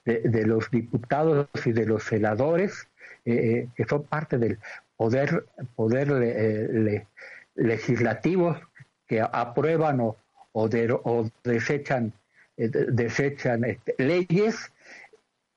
[0.06, 2.88] de, los diputados y de los senadores,
[3.26, 4.58] eh, que son parte del
[4.98, 7.06] poder, poder
[7.56, 8.60] legislativo
[9.08, 10.18] que aprueban o,
[10.54, 12.14] o, desechan,
[12.58, 14.72] desechan este, leyes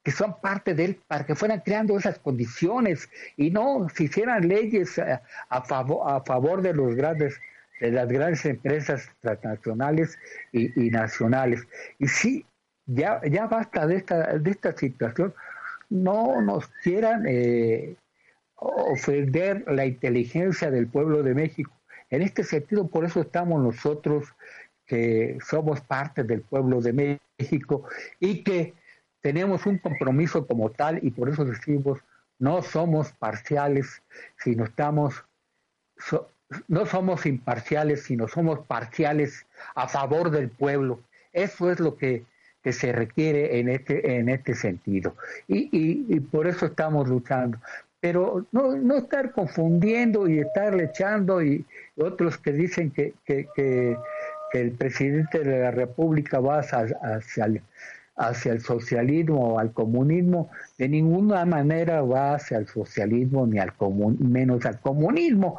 [0.02, 4.48] que son parte de él para que fueran creando esas condiciones y no se hicieran
[4.48, 7.40] leyes a, favor, a favor de los grandes
[7.80, 10.16] de las grandes empresas transnacionales
[10.52, 11.66] y, nacionales.
[11.98, 12.46] Y sí,
[12.86, 15.34] ya, ya basta de esta, de esta situación.
[15.90, 17.96] No nos quieran eh,
[18.54, 21.72] ofender la inteligencia del pueblo de México.
[22.08, 24.32] En este sentido, por eso estamos nosotros,
[24.86, 27.88] que somos parte del pueblo de México
[28.20, 28.74] y que
[29.22, 32.00] tenemos un compromiso como tal y por eso decimos,
[32.38, 34.02] no somos parciales,
[34.36, 35.24] sino estamos,
[36.66, 39.46] no somos imparciales, sino somos parciales
[39.76, 41.00] a favor del pueblo.
[41.32, 42.24] Eso es lo que,
[42.64, 45.16] se requiere en este, en este sentido.
[45.48, 47.58] Y, y, por eso estamos luchando.
[47.98, 51.64] Pero no, no estar confundiendo y estar echando y,
[51.96, 53.96] otros que dicen que, que,
[54.52, 57.46] el presidente de la República va hacia, hacia
[58.22, 63.74] hacia el socialismo o al comunismo, de ninguna manera va hacia el socialismo ni al
[63.74, 65.58] comun, menos al comunismo.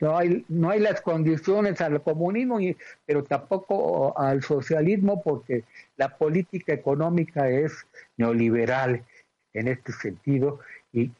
[0.00, 2.58] No, hay, no hay las condiciones al comunismo,
[3.04, 5.64] pero tampoco al socialismo porque
[5.96, 9.04] la política económica es neoliberal
[9.52, 10.60] en este sentido,
[10.92, 11.10] y,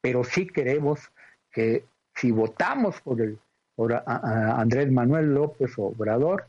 [0.00, 1.10] pero sí queremos
[1.50, 1.84] que
[2.14, 3.38] si votamos por, el,
[3.74, 6.46] por Andrés Manuel López Obrador,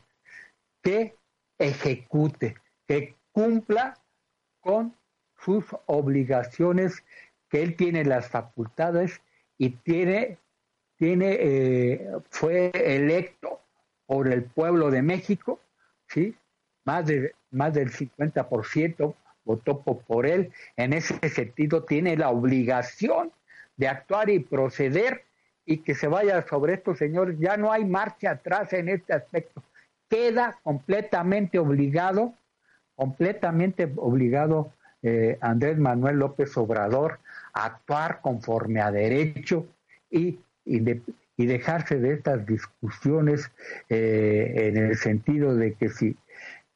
[0.82, 1.16] que
[1.58, 2.56] ejecute,
[2.86, 3.98] que cumpla
[4.60, 4.94] con
[5.44, 7.04] sus obligaciones,
[7.50, 9.20] que él tiene las facultades
[9.58, 10.38] y tiene,
[10.96, 13.60] tiene eh, fue electo
[14.06, 15.60] por el pueblo de México,
[16.08, 16.34] ¿sí?
[16.84, 19.14] Más, de, más del 50%
[19.44, 20.52] votó por él.
[20.76, 23.32] En ese sentido, tiene la obligación
[23.76, 25.24] de actuar y proceder
[25.66, 27.36] y que se vaya sobre estos señores.
[27.40, 29.62] Ya no hay marcha atrás en este aspecto.
[30.08, 32.34] Queda completamente obligado
[32.96, 34.72] completamente obligado
[35.02, 37.20] eh, Andrés Manuel López Obrador
[37.52, 39.66] a actuar conforme a derecho
[40.10, 40.80] y, y,
[41.36, 43.50] dejarse de estas discusiones
[43.90, 46.16] eh, en el sentido de que si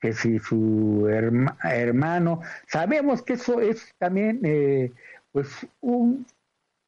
[0.00, 4.92] que si su hermano sabemos que eso es también eh,
[5.32, 6.26] pues un,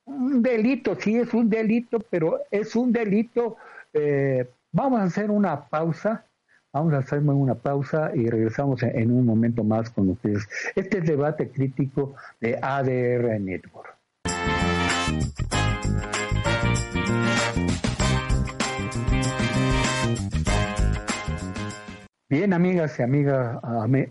[0.05, 3.57] un, delito sí es un delito pero es un delito
[4.73, 6.25] vamos a hacer una pausa
[6.73, 10.49] Vamos a hacer una pausa y regresamos en un momento más con ustedes.
[10.77, 13.97] Este es debate crítico de ADR Network.
[22.29, 23.59] Bien, amigas y amigas,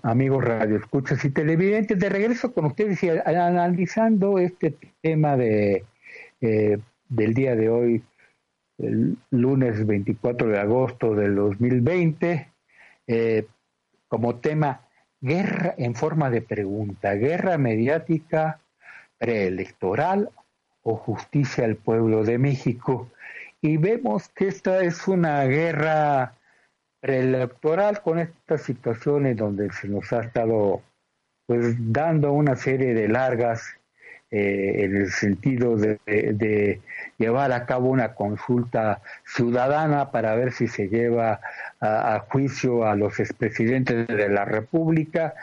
[0.03, 5.85] amigos radioescuchas y televidentes, de regreso con ustedes y analizando este tema de,
[6.41, 8.03] eh, del día de hoy,
[8.79, 12.51] el lunes 24 de agosto del 2020,
[13.07, 13.45] eh,
[14.07, 14.81] como tema
[15.21, 18.61] guerra en forma de pregunta, guerra mediática
[19.17, 20.29] preelectoral
[20.81, 23.09] o justicia al pueblo de México.
[23.61, 26.35] Y vemos que esta es una guerra
[27.01, 30.81] preelectoral con estas situaciones donde se nos ha estado
[31.45, 33.78] pues dando una serie de largas
[34.31, 36.81] eh, en el sentido de,
[37.17, 41.41] llevar a cabo una consulta ciudadana para ver si se lleva
[41.81, 45.33] a, juicio a los expresidentes de la República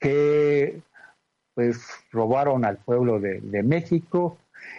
[0.00, 0.80] que
[1.54, 4.38] pues robaron al pueblo de, México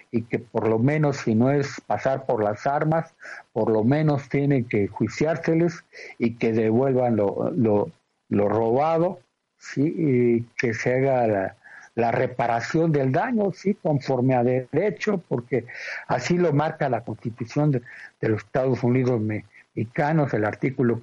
[0.10, 3.14] y que por lo menos si no es pasar por las armas,
[3.52, 5.86] por lo menos tienen que juiciárseles
[6.18, 7.92] y que devuelvan lo, lo,
[8.30, 9.20] lo robado,
[9.60, 9.94] ¿sí?
[9.96, 11.56] y que se haga la,
[11.96, 15.66] la reparación del daño, sí, conforme a derecho, porque
[16.08, 17.82] así lo marca la Constitución de,
[18.22, 21.00] los Estados Unidos mexicanos, el artículo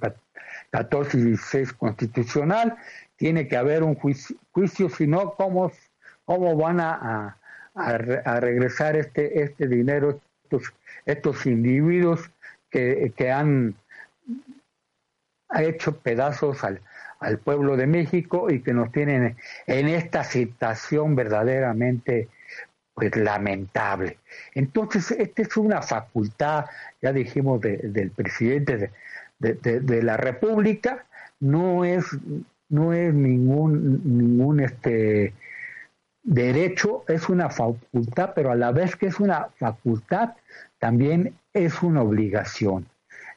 [0.71, 2.75] 14 y 16 constitucional,
[3.15, 5.71] tiene que haber un juicio, juicio si no, ¿cómo,
[6.25, 7.37] cómo van a,
[7.75, 10.73] a, regresar este, este dinero, estos,
[11.05, 12.29] estos individuos
[12.69, 13.75] que, que han
[15.59, 16.81] hecho pedazos al,
[17.21, 22.27] al pueblo de México y que nos tienen en esta situación verdaderamente
[22.93, 24.17] pues lamentable.
[24.53, 26.65] Entonces, esta es una facultad,
[27.01, 28.91] ya dijimos, del presidente
[29.39, 31.05] de, la República,
[31.39, 32.05] no es,
[32.69, 35.33] no es ningún, ningún este
[36.23, 40.31] derecho, es una facultad, pero a la vez que es una facultad,
[40.79, 42.87] también es una obligación.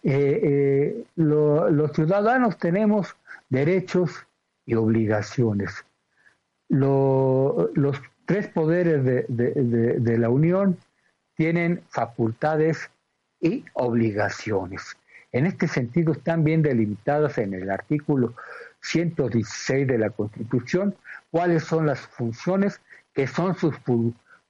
[0.02, 3.16] Eh, eh, los ciudadanos tenemos
[3.48, 4.26] derechos
[4.66, 5.84] y obligaciones.
[6.68, 10.78] los tres poderes de, la Unión
[11.36, 12.90] tienen facultades
[13.40, 14.96] y obligaciones.
[15.32, 18.34] En este sentido están bien delimitadas en el artículo
[18.80, 20.94] 116 de la Constitución
[21.30, 22.80] cuáles son las funciones
[23.12, 23.74] que son sus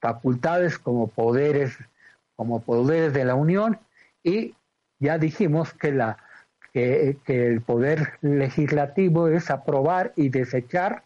[0.01, 1.79] facultades como poderes
[2.37, 3.79] como poderes de la Unión
[4.23, 4.55] y
[4.99, 6.19] ya dijimos que la
[6.75, 11.05] que, el poder legislativo es aprobar y desechar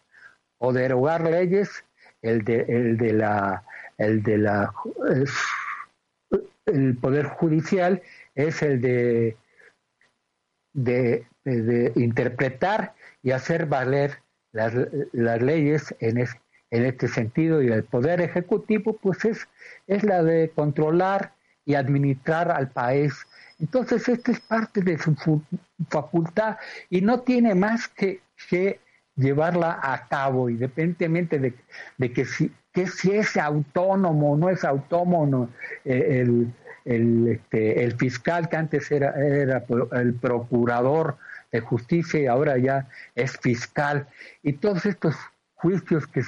[0.58, 1.84] o derogar leyes,
[2.22, 3.64] el de, el de la
[3.98, 4.72] el de la
[6.66, 8.02] el poder judicial
[8.34, 9.36] es el de,
[10.72, 11.26] de,
[11.96, 14.74] interpretar y hacer valer las,
[15.12, 17.62] las leyes en, en este sentido.
[17.62, 19.48] Y el poder ejecutivo pues es,
[19.86, 21.32] es la de controlar
[21.64, 23.26] y administrar al país
[23.60, 25.42] entonces, esta es parte de su
[25.90, 26.56] facultad
[26.90, 28.20] y no tiene más que,
[29.16, 35.50] llevarla a cabo, independientemente de, que, si, que si es autónomo o no es autónomo
[35.84, 36.54] eh, el,
[36.84, 41.16] el, este, el, fiscal que antes era, era el procurador
[41.50, 42.86] de justicia y ahora ya
[43.16, 44.06] es fiscal.
[44.44, 45.16] Y todos estos
[45.54, 46.22] juicios que,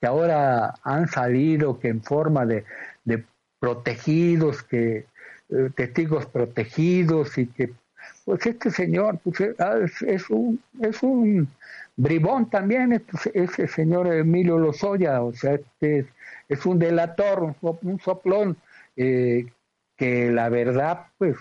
[0.00, 2.64] que ahora han salido, que en forma de,
[3.04, 3.24] de
[3.58, 5.06] protegidos, que
[5.50, 7.72] eh, testigos protegidos y que
[8.24, 11.48] pues este señor pues, eh, ah, es, un es un
[11.96, 16.06] bribón también este, ese señor Emilio Lozoya o sea este
[16.48, 18.56] es un delator un, soplón
[18.96, 19.46] eh,
[19.96, 21.36] que la verdad pues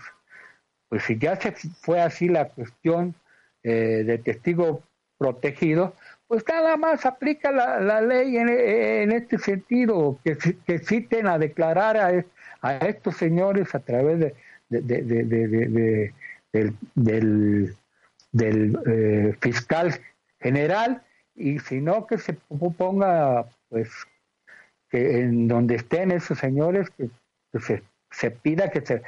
[0.90, 3.14] pues si ya se fue así la cuestión
[3.62, 4.84] de testigo
[5.18, 5.94] protegido
[6.28, 11.38] pues nada más aplica la, la ley en, en, este sentido, que, que citen a
[11.38, 12.26] declarar a,
[12.62, 14.36] a estos señores a través de,
[14.70, 16.14] del,
[18.32, 20.00] del, eh, fiscal
[20.40, 21.02] general
[21.36, 23.90] y si no que se ponga pues
[24.90, 27.10] que en donde estén esos señores que,
[27.60, 29.02] se, se, pida que se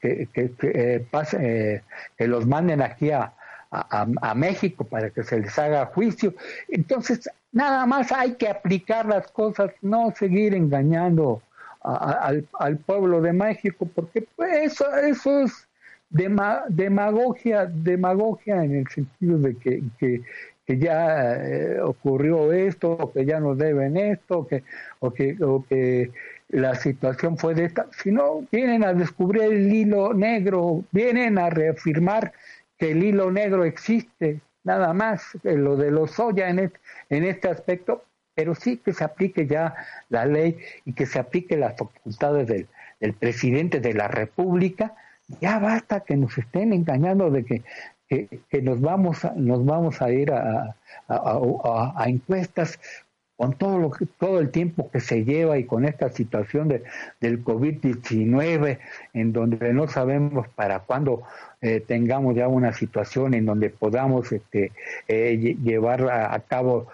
[0.00, 1.82] que, que, eh, pase, eh,
[2.16, 3.34] que los manden aquí a,
[3.74, 6.34] a, México para que se les haga juicio.
[6.68, 11.42] Entonces, nada más hay que aplicar las cosas, no seguir engañando
[11.82, 15.68] al, pueblo de México, porque pues, eso, eso es
[16.10, 20.22] demagogia, demagogia en el sentido de que, que,
[20.66, 24.62] ya eh, ocurrió esto, o que ya nos deben esto, que,
[25.00, 26.10] o, que, o que
[26.48, 32.32] la situación fue de esta, sino vienen a descubrir el hilo negro, vienen a reafirmar
[32.78, 36.72] que el hilo negro existe, nada más, lo de los soya en,
[37.10, 38.04] en este aspecto,
[38.34, 39.74] pero sí que se aplique ya
[40.08, 42.66] la ley y que se aplique las facultades del,
[43.14, 44.94] presidente de la República.
[45.40, 47.62] Ya basta que nos estén engañando de que,
[48.08, 50.74] que, nos, vamos a, nos vamos a ir a,
[51.08, 52.78] a, encuestas
[53.36, 56.84] con todo lo que, todo el tiempo que se lleva y con esta situación de,
[57.20, 58.78] del COVID-19,
[59.12, 61.24] en donde no sabemos para cuándo
[61.60, 64.72] eh, tengamos ya una situación en donde podamos este,
[65.08, 66.88] eh, llevar a, cabo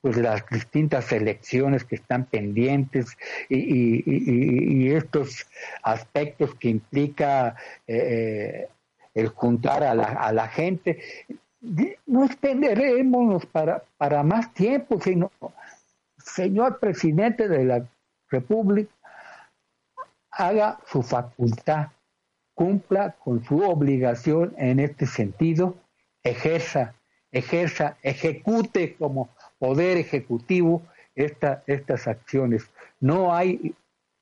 [0.00, 3.16] pues las distintas elecciones que están pendientes
[3.48, 5.46] y, estos
[5.82, 8.68] aspectos que implica eh,
[9.14, 10.98] el juntar a la, a la gente.
[12.06, 15.30] No extenderemos para, para más tiempo, sino
[16.26, 17.88] señor presidente de la
[18.28, 18.92] República,
[20.30, 21.88] haga su facultad,
[22.54, 25.76] cumpla con su obligación en este sentido,
[26.22, 26.94] ejerza,
[27.30, 30.82] ejerza, ejecute como poder ejecutivo
[31.14, 32.70] esta, estas acciones.
[33.00, 33.74] No hay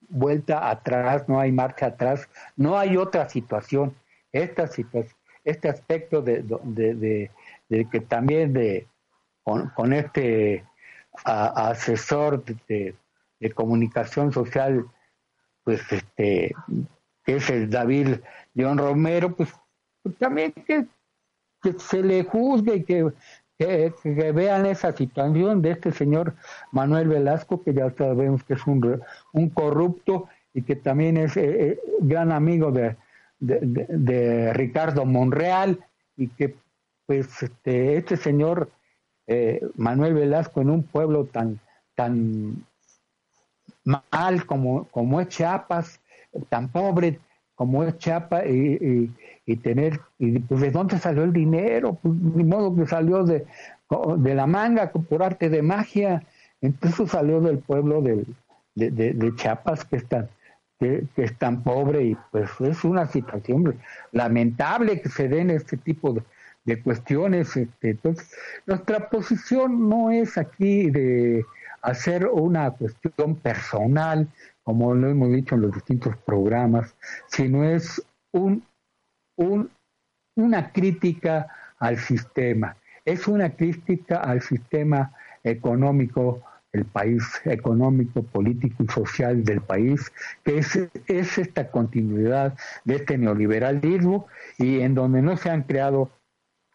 [0.08, 3.94] vuelta atrás, no hay marcha atrás, no hay otra situación.
[4.30, 7.30] Esta situación, este aspecto de, de,
[7.68, 8.86] de, que también de
[9.42, 10.64] con este
[11.24, 12.94] asesor de,
[13.54, 14.86] comunicación social,
[15.64, 16.54] pues este,
[17.24, 18.16] que es el David
[18.54, 19.52] León Romero, pues,
[20.02, 20.86] pues también que,
[21.78, 23.12] se le juzgue y que,
[23.58, 26.34] que, vean esa situación de este señor
[26.72, 29.02] Manuel Velasco, que ya sabemos que es un,
[29.32, 32.96] un corrupto y que también es eh, eh, gran amigo de,
[33.40, 35.84] de, Ricardo Monreal
[36.16, 36.54] y que
[37.06, 38.70] pues este, este señor
[39.26, 41.60] eh, Manuel Velasco en un pueblo tan,
[41.94, 42.64] tan
[43.84, 46.00] mal como, como es Chiapas,
[46.48, 47.20] tan pobre
[47.54, 52.74] como es Chiapas, y, tener, y pues de dónde salió el dinero, pues ni modo
[52.74, 53.46] que salió de,
[54.18, 56.24] de la manga por arte de magia,
[56.60, 58.26] entonces salió del pueblo del,
[58.74, 60.28] de, de, Chiapas que es tan,
[60.80, 63.78] que, que, es tan pobre y pues es una situación
[64.10, 66.22] lamentable que se den este tipo de,
[66.64, 67.56] de cuestiones.
[67.56, 68.30] Este, entonces,
[68.66, 71.44] nuestra posición no es aquí de
[71.82, 74.28] hacer una cuestión personal,
[74.62, 76.94] como lo hemos dicho en los distintos programas,
[77.28, 78.02] sino es
[78.32, 78.64] un,
[79.36, 79.70] un,
[80.36, 81.48] una crítica
[81.78, 82.76] al sistema.
[83.04, 85.12] Es una crítica al sistema
[85.42, 86.42] económico
[86.72, 90.10] del país, económico, político y social del país,
[90.42, 92.54] que es, es esta continuidad
[92.84, 94.26] de este neoliberalismo
[94.58, 96.10] y en donde no se han creado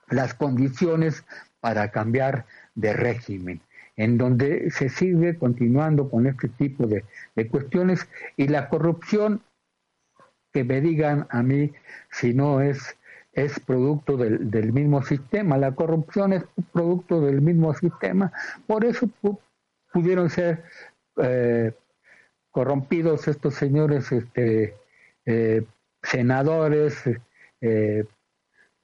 [0.09, 1.25] las condiciones
[1.59, 2.45] para cambiar
[2.75, 3.61] de régimen,
[3.95, 7.03] en donde se sigue continuando con este tipo de,
[7.49, 8.07] cuestiones
[8.37, 9.41] y la corrupción,
[10.51, 11.71] que me digan a mí
[12.11, 12.97] si no es,
[13.33, 16.43] es producto del, del mismo sistema, la corrupción es
[16.73, 18.31] producto del mismo sistema,
[18.65, 19.09] por eso
[19.91, 20.63] pudieron ser
[21.17, 21.73] eh,
[22.51, 24.75] corrompidos estos señores este,
[25.25, 25.63] eh,
[26.01, 27.03] senadores,
[27.61, 28.05] eh,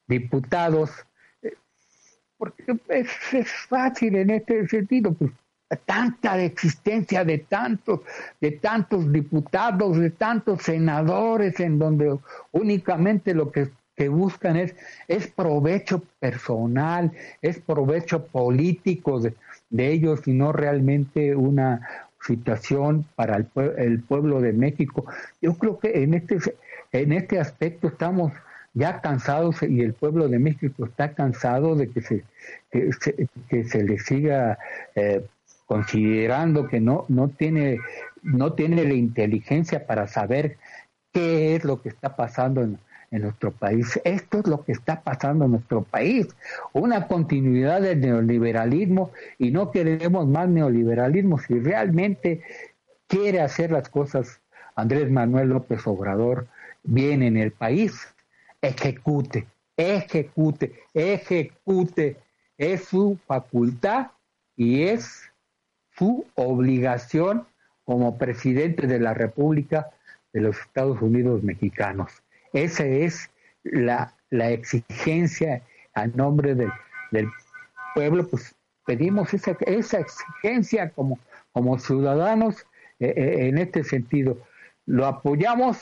[0.08, 0.92] diputados,
[2.38, 5.32] porque es, es fácil en este sentido, pues
[5.86, 8.02] tanta existencia de tantos,
[8.40, 12.18] de tantos diputados, de tantos senadores, en donde
[12.52, 13.70] únicamente lo que,
[14.10, 14.76] buscan es,
[15.08, 19.34] es provecho personal, es provecho político de,
[19.70, 21.88] de ellos y no realmente una
[22.22, 25.06] situación para el, el, pueblo de México.
[25.42, 26.38] Yo creo que en este,
[26.92, 28.34] en este aspecto estamos
[28.76, 32.24] ya cansados y el pueblo de México está cansado de que se,
[33.50, 34.60] que se, le siga
[34.96, 35.26] eh,
[35.66, 37.80] considerando que no, no, tiene,
[38.22, 40.58] no tiene la inteligencia para saber
[41.14, 42.78] qué es lo que está pasando en,
[43.12, 44.00] en nuestro país.
[44.04, 46.28] Esto es lo que está pasando en nuestro país,
[46.74, 51.40] una continuidad del neoliberalismo y no queremos más neoliberalismo.
[51.40, 52.42] Si realmente
[53.08, 54.42] quiere hacer las cosas
[54.76, 56.48] Andrés Manuel López Obrador
[56.84, 58.14] bien en el país,
[58.68, 59.47] ejecute,
[59.78, 62.18] ejecute, ejecute.
[62.57, 64.11] Es su facultad
[64.55, 65.30] y es
[65.97, 67.45] su obligación
[67.84, 69.89] como presidente de la República
[70.34, 72.11] de los Estados Unidos mexicanos.
[72.53, 73.30] Esa es
[73.63, 75.61] la, exigencia
[75.93, 76.72] a nombre del,
[77.93, 78.55] pueblo, pues
[78.86, 81.20] pedimos esa, esa exigencia como,
[81.53, 82.66] como ciudadanos
[82.99, 84.38] eh, eh, en este sentido.
[84.86, 85.78] Lo apoyamos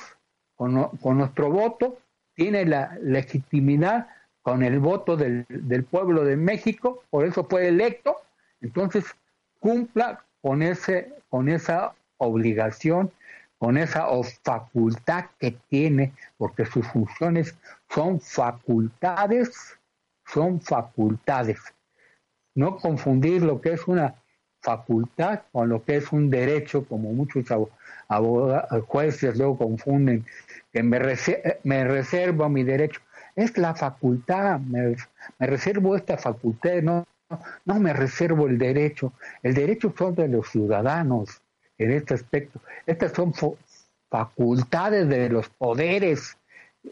[0.55, 1.97] con, con nuestro voto
[2.35, 4.07] tiene la legitimidad
[4.41, 5.45] con el voto del,
[5.89, 8.17] pueblo de México, por eso fue electo,
[8.61, 9.05] entonces
[9.59, 13.11] cumpla con, ese, con esa obligación,
[13.57, 14.07] con esa
[14.43, 17.55] facultad que tiene, porque sus funciones
[17.89, 19.79] son facultades,
[20.25, 21.59] son facultades.
[22.55, 24.15] No confundir lo que es una
[24.63, 27.45] facultad con lo que es un derecho, como muchos
[28.07, 30.25] abogados, jueces luego confunden
[30.71, 30.99] que me,
[31.63, 33.01] me reservo mi derecho.
[33.35, 34.95] Es la facultad, me,
[35.39, 37.05] reservo esta facultad, no,
[37.65, 39.13] no me reservo el derecho.
[39.43, 41.41] El derecho son de los ciudadanos
[41.77, 42.61] en este aspecto.
[42.85, 43.33] Estas son
[44.09, 46.37] facultades de los poderes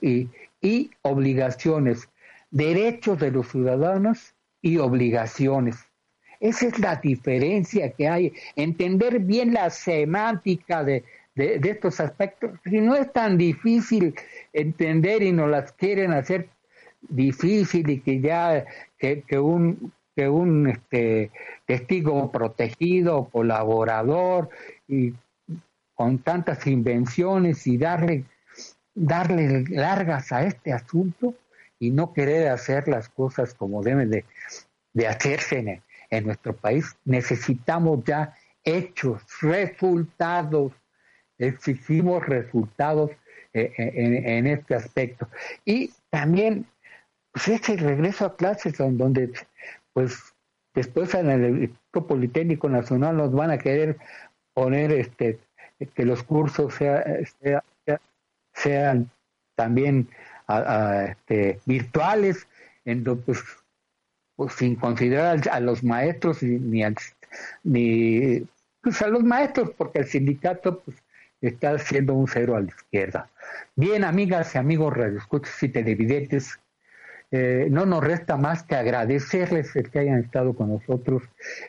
[0.01, 2.09] y, y obligaciones.
[2.49, 5.90] Derechos de los ciudadanos y obligaciones.
[6.41, 8.33] Esa es la diferencia que hay.
[8.55, 11.03] Entender bien la semántica de,
[11.35, 12.59] de, estos aspectos.
[12.65, 14.15] Si no es tan difícil
[14.51, 16.49] entender y nos las quieren hacer
[17.01, 18.65] difícil y que ya
[18.97, 21.31] que, un que un este,
[21.65, 24.49] testigo protegido, colaborador
[24.87, 25.13] y
[25.93, 28.25] con tantas invenciones y darle
[28.93, 31.35] darle largas a este asunto
[31.79, 34.25] y no querer hacer las cosas como deben de,
[34.93, 35.81] de hacerse en,
[36.11, 36.95] en nuestro país.
[37.05, 40.73] Necesitamos ya hechos, resultados,
[41.37, 43.11] exigimos resultados
[43.53, 45.27] eh, eh, en, este aspecto.
[45.65, 46.65] Y también,
[47.31, 49.31] pues ese regreso a clases donde,
[49.93, 50.33] pues,
[50.75, 53.97] después en el Instituto Politécnico Nacional nos van a querer
[54.53, 55.39] poner este
[55.95, 56.75] que los cursos
[58.53, 59.09] sean
[59.55, 60.07] también
[61.09, 62.47] este, virtuales,
[62.85, 63.43] en pues, pues,
[64.49, 66.83] sin considerar a los maestros ni,
[67.63, 68.43] ni
[68.81, 70.97] pues a los maestros, porque el sindicato pues,
[71.41, 73.29] está haciendo un cero a la izquierda.
[73.75, 76.59] Bien, amigas y amigos radioescuchas y televidentes,
[77.31, 81.23] eh, no nos resta más que agradecerles el que hayan estado con nosotros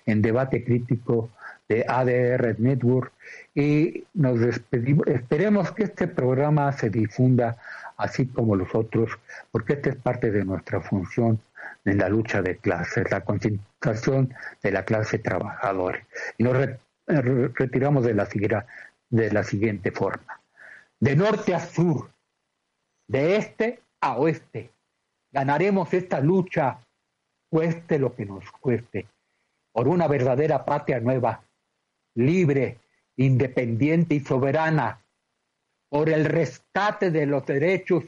[0.07, 1.31] en debate crítico
[1.69, 3.13] de ADR Network
[3.55, 5.07] y nos despedimos.
[5.07, 7.59] Esperemos que este programa se difunda
[7.97, 9.13] así como los otros,
[9.53, 11.41] porque esta es parte de nuestra función
[11.85, 16.07] en la lucha de clases, la concentración de la clase trabajadora.
[16.39, 16.57] Y nos
[17.07, 18.29] retiramos de la,
[19.11, 20.41] de la siguiente forma.
[21.01, 22.11] De norte a sur,
[23.09, 24.71] de este a oeste,
[25.33, 26.79] ganaremos esta lucha,
[27.51, 29.07] cueste lo que nos cueste,
[29.73, 31.43] por una verdadera patria nueva,
[32.15, 32.79] libre,
[33.17, 35.03] independiente y soberana,
[35.89, 38.05] por el rescate de los derechos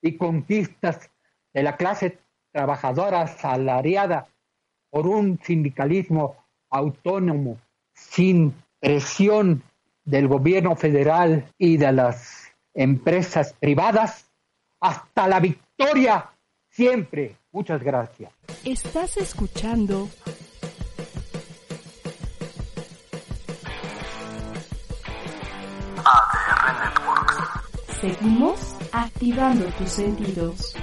[0.00, 1.10] y conquistas
[1.52, 2.18] de la clase
[2.54, 4.28] trabajadora asalariada,
[4.88, 6.36] por un sindicalismo
[6.70, 7.58] autónomo,
[7.92, 9.64] sin presión
[10.04, 14.30] del gobierno federal y de las empresas privadas,
[14.80, 16.30] hasta la victoria
[16.70, 17.36] siempre.
[17.50, 18.32] Muchas gracias.
[18.64, 20.08] Estás escuchando
[26.04, 28.00] ADR Networks.
[28.00, 30.76] Seguimos activando tus sentidos.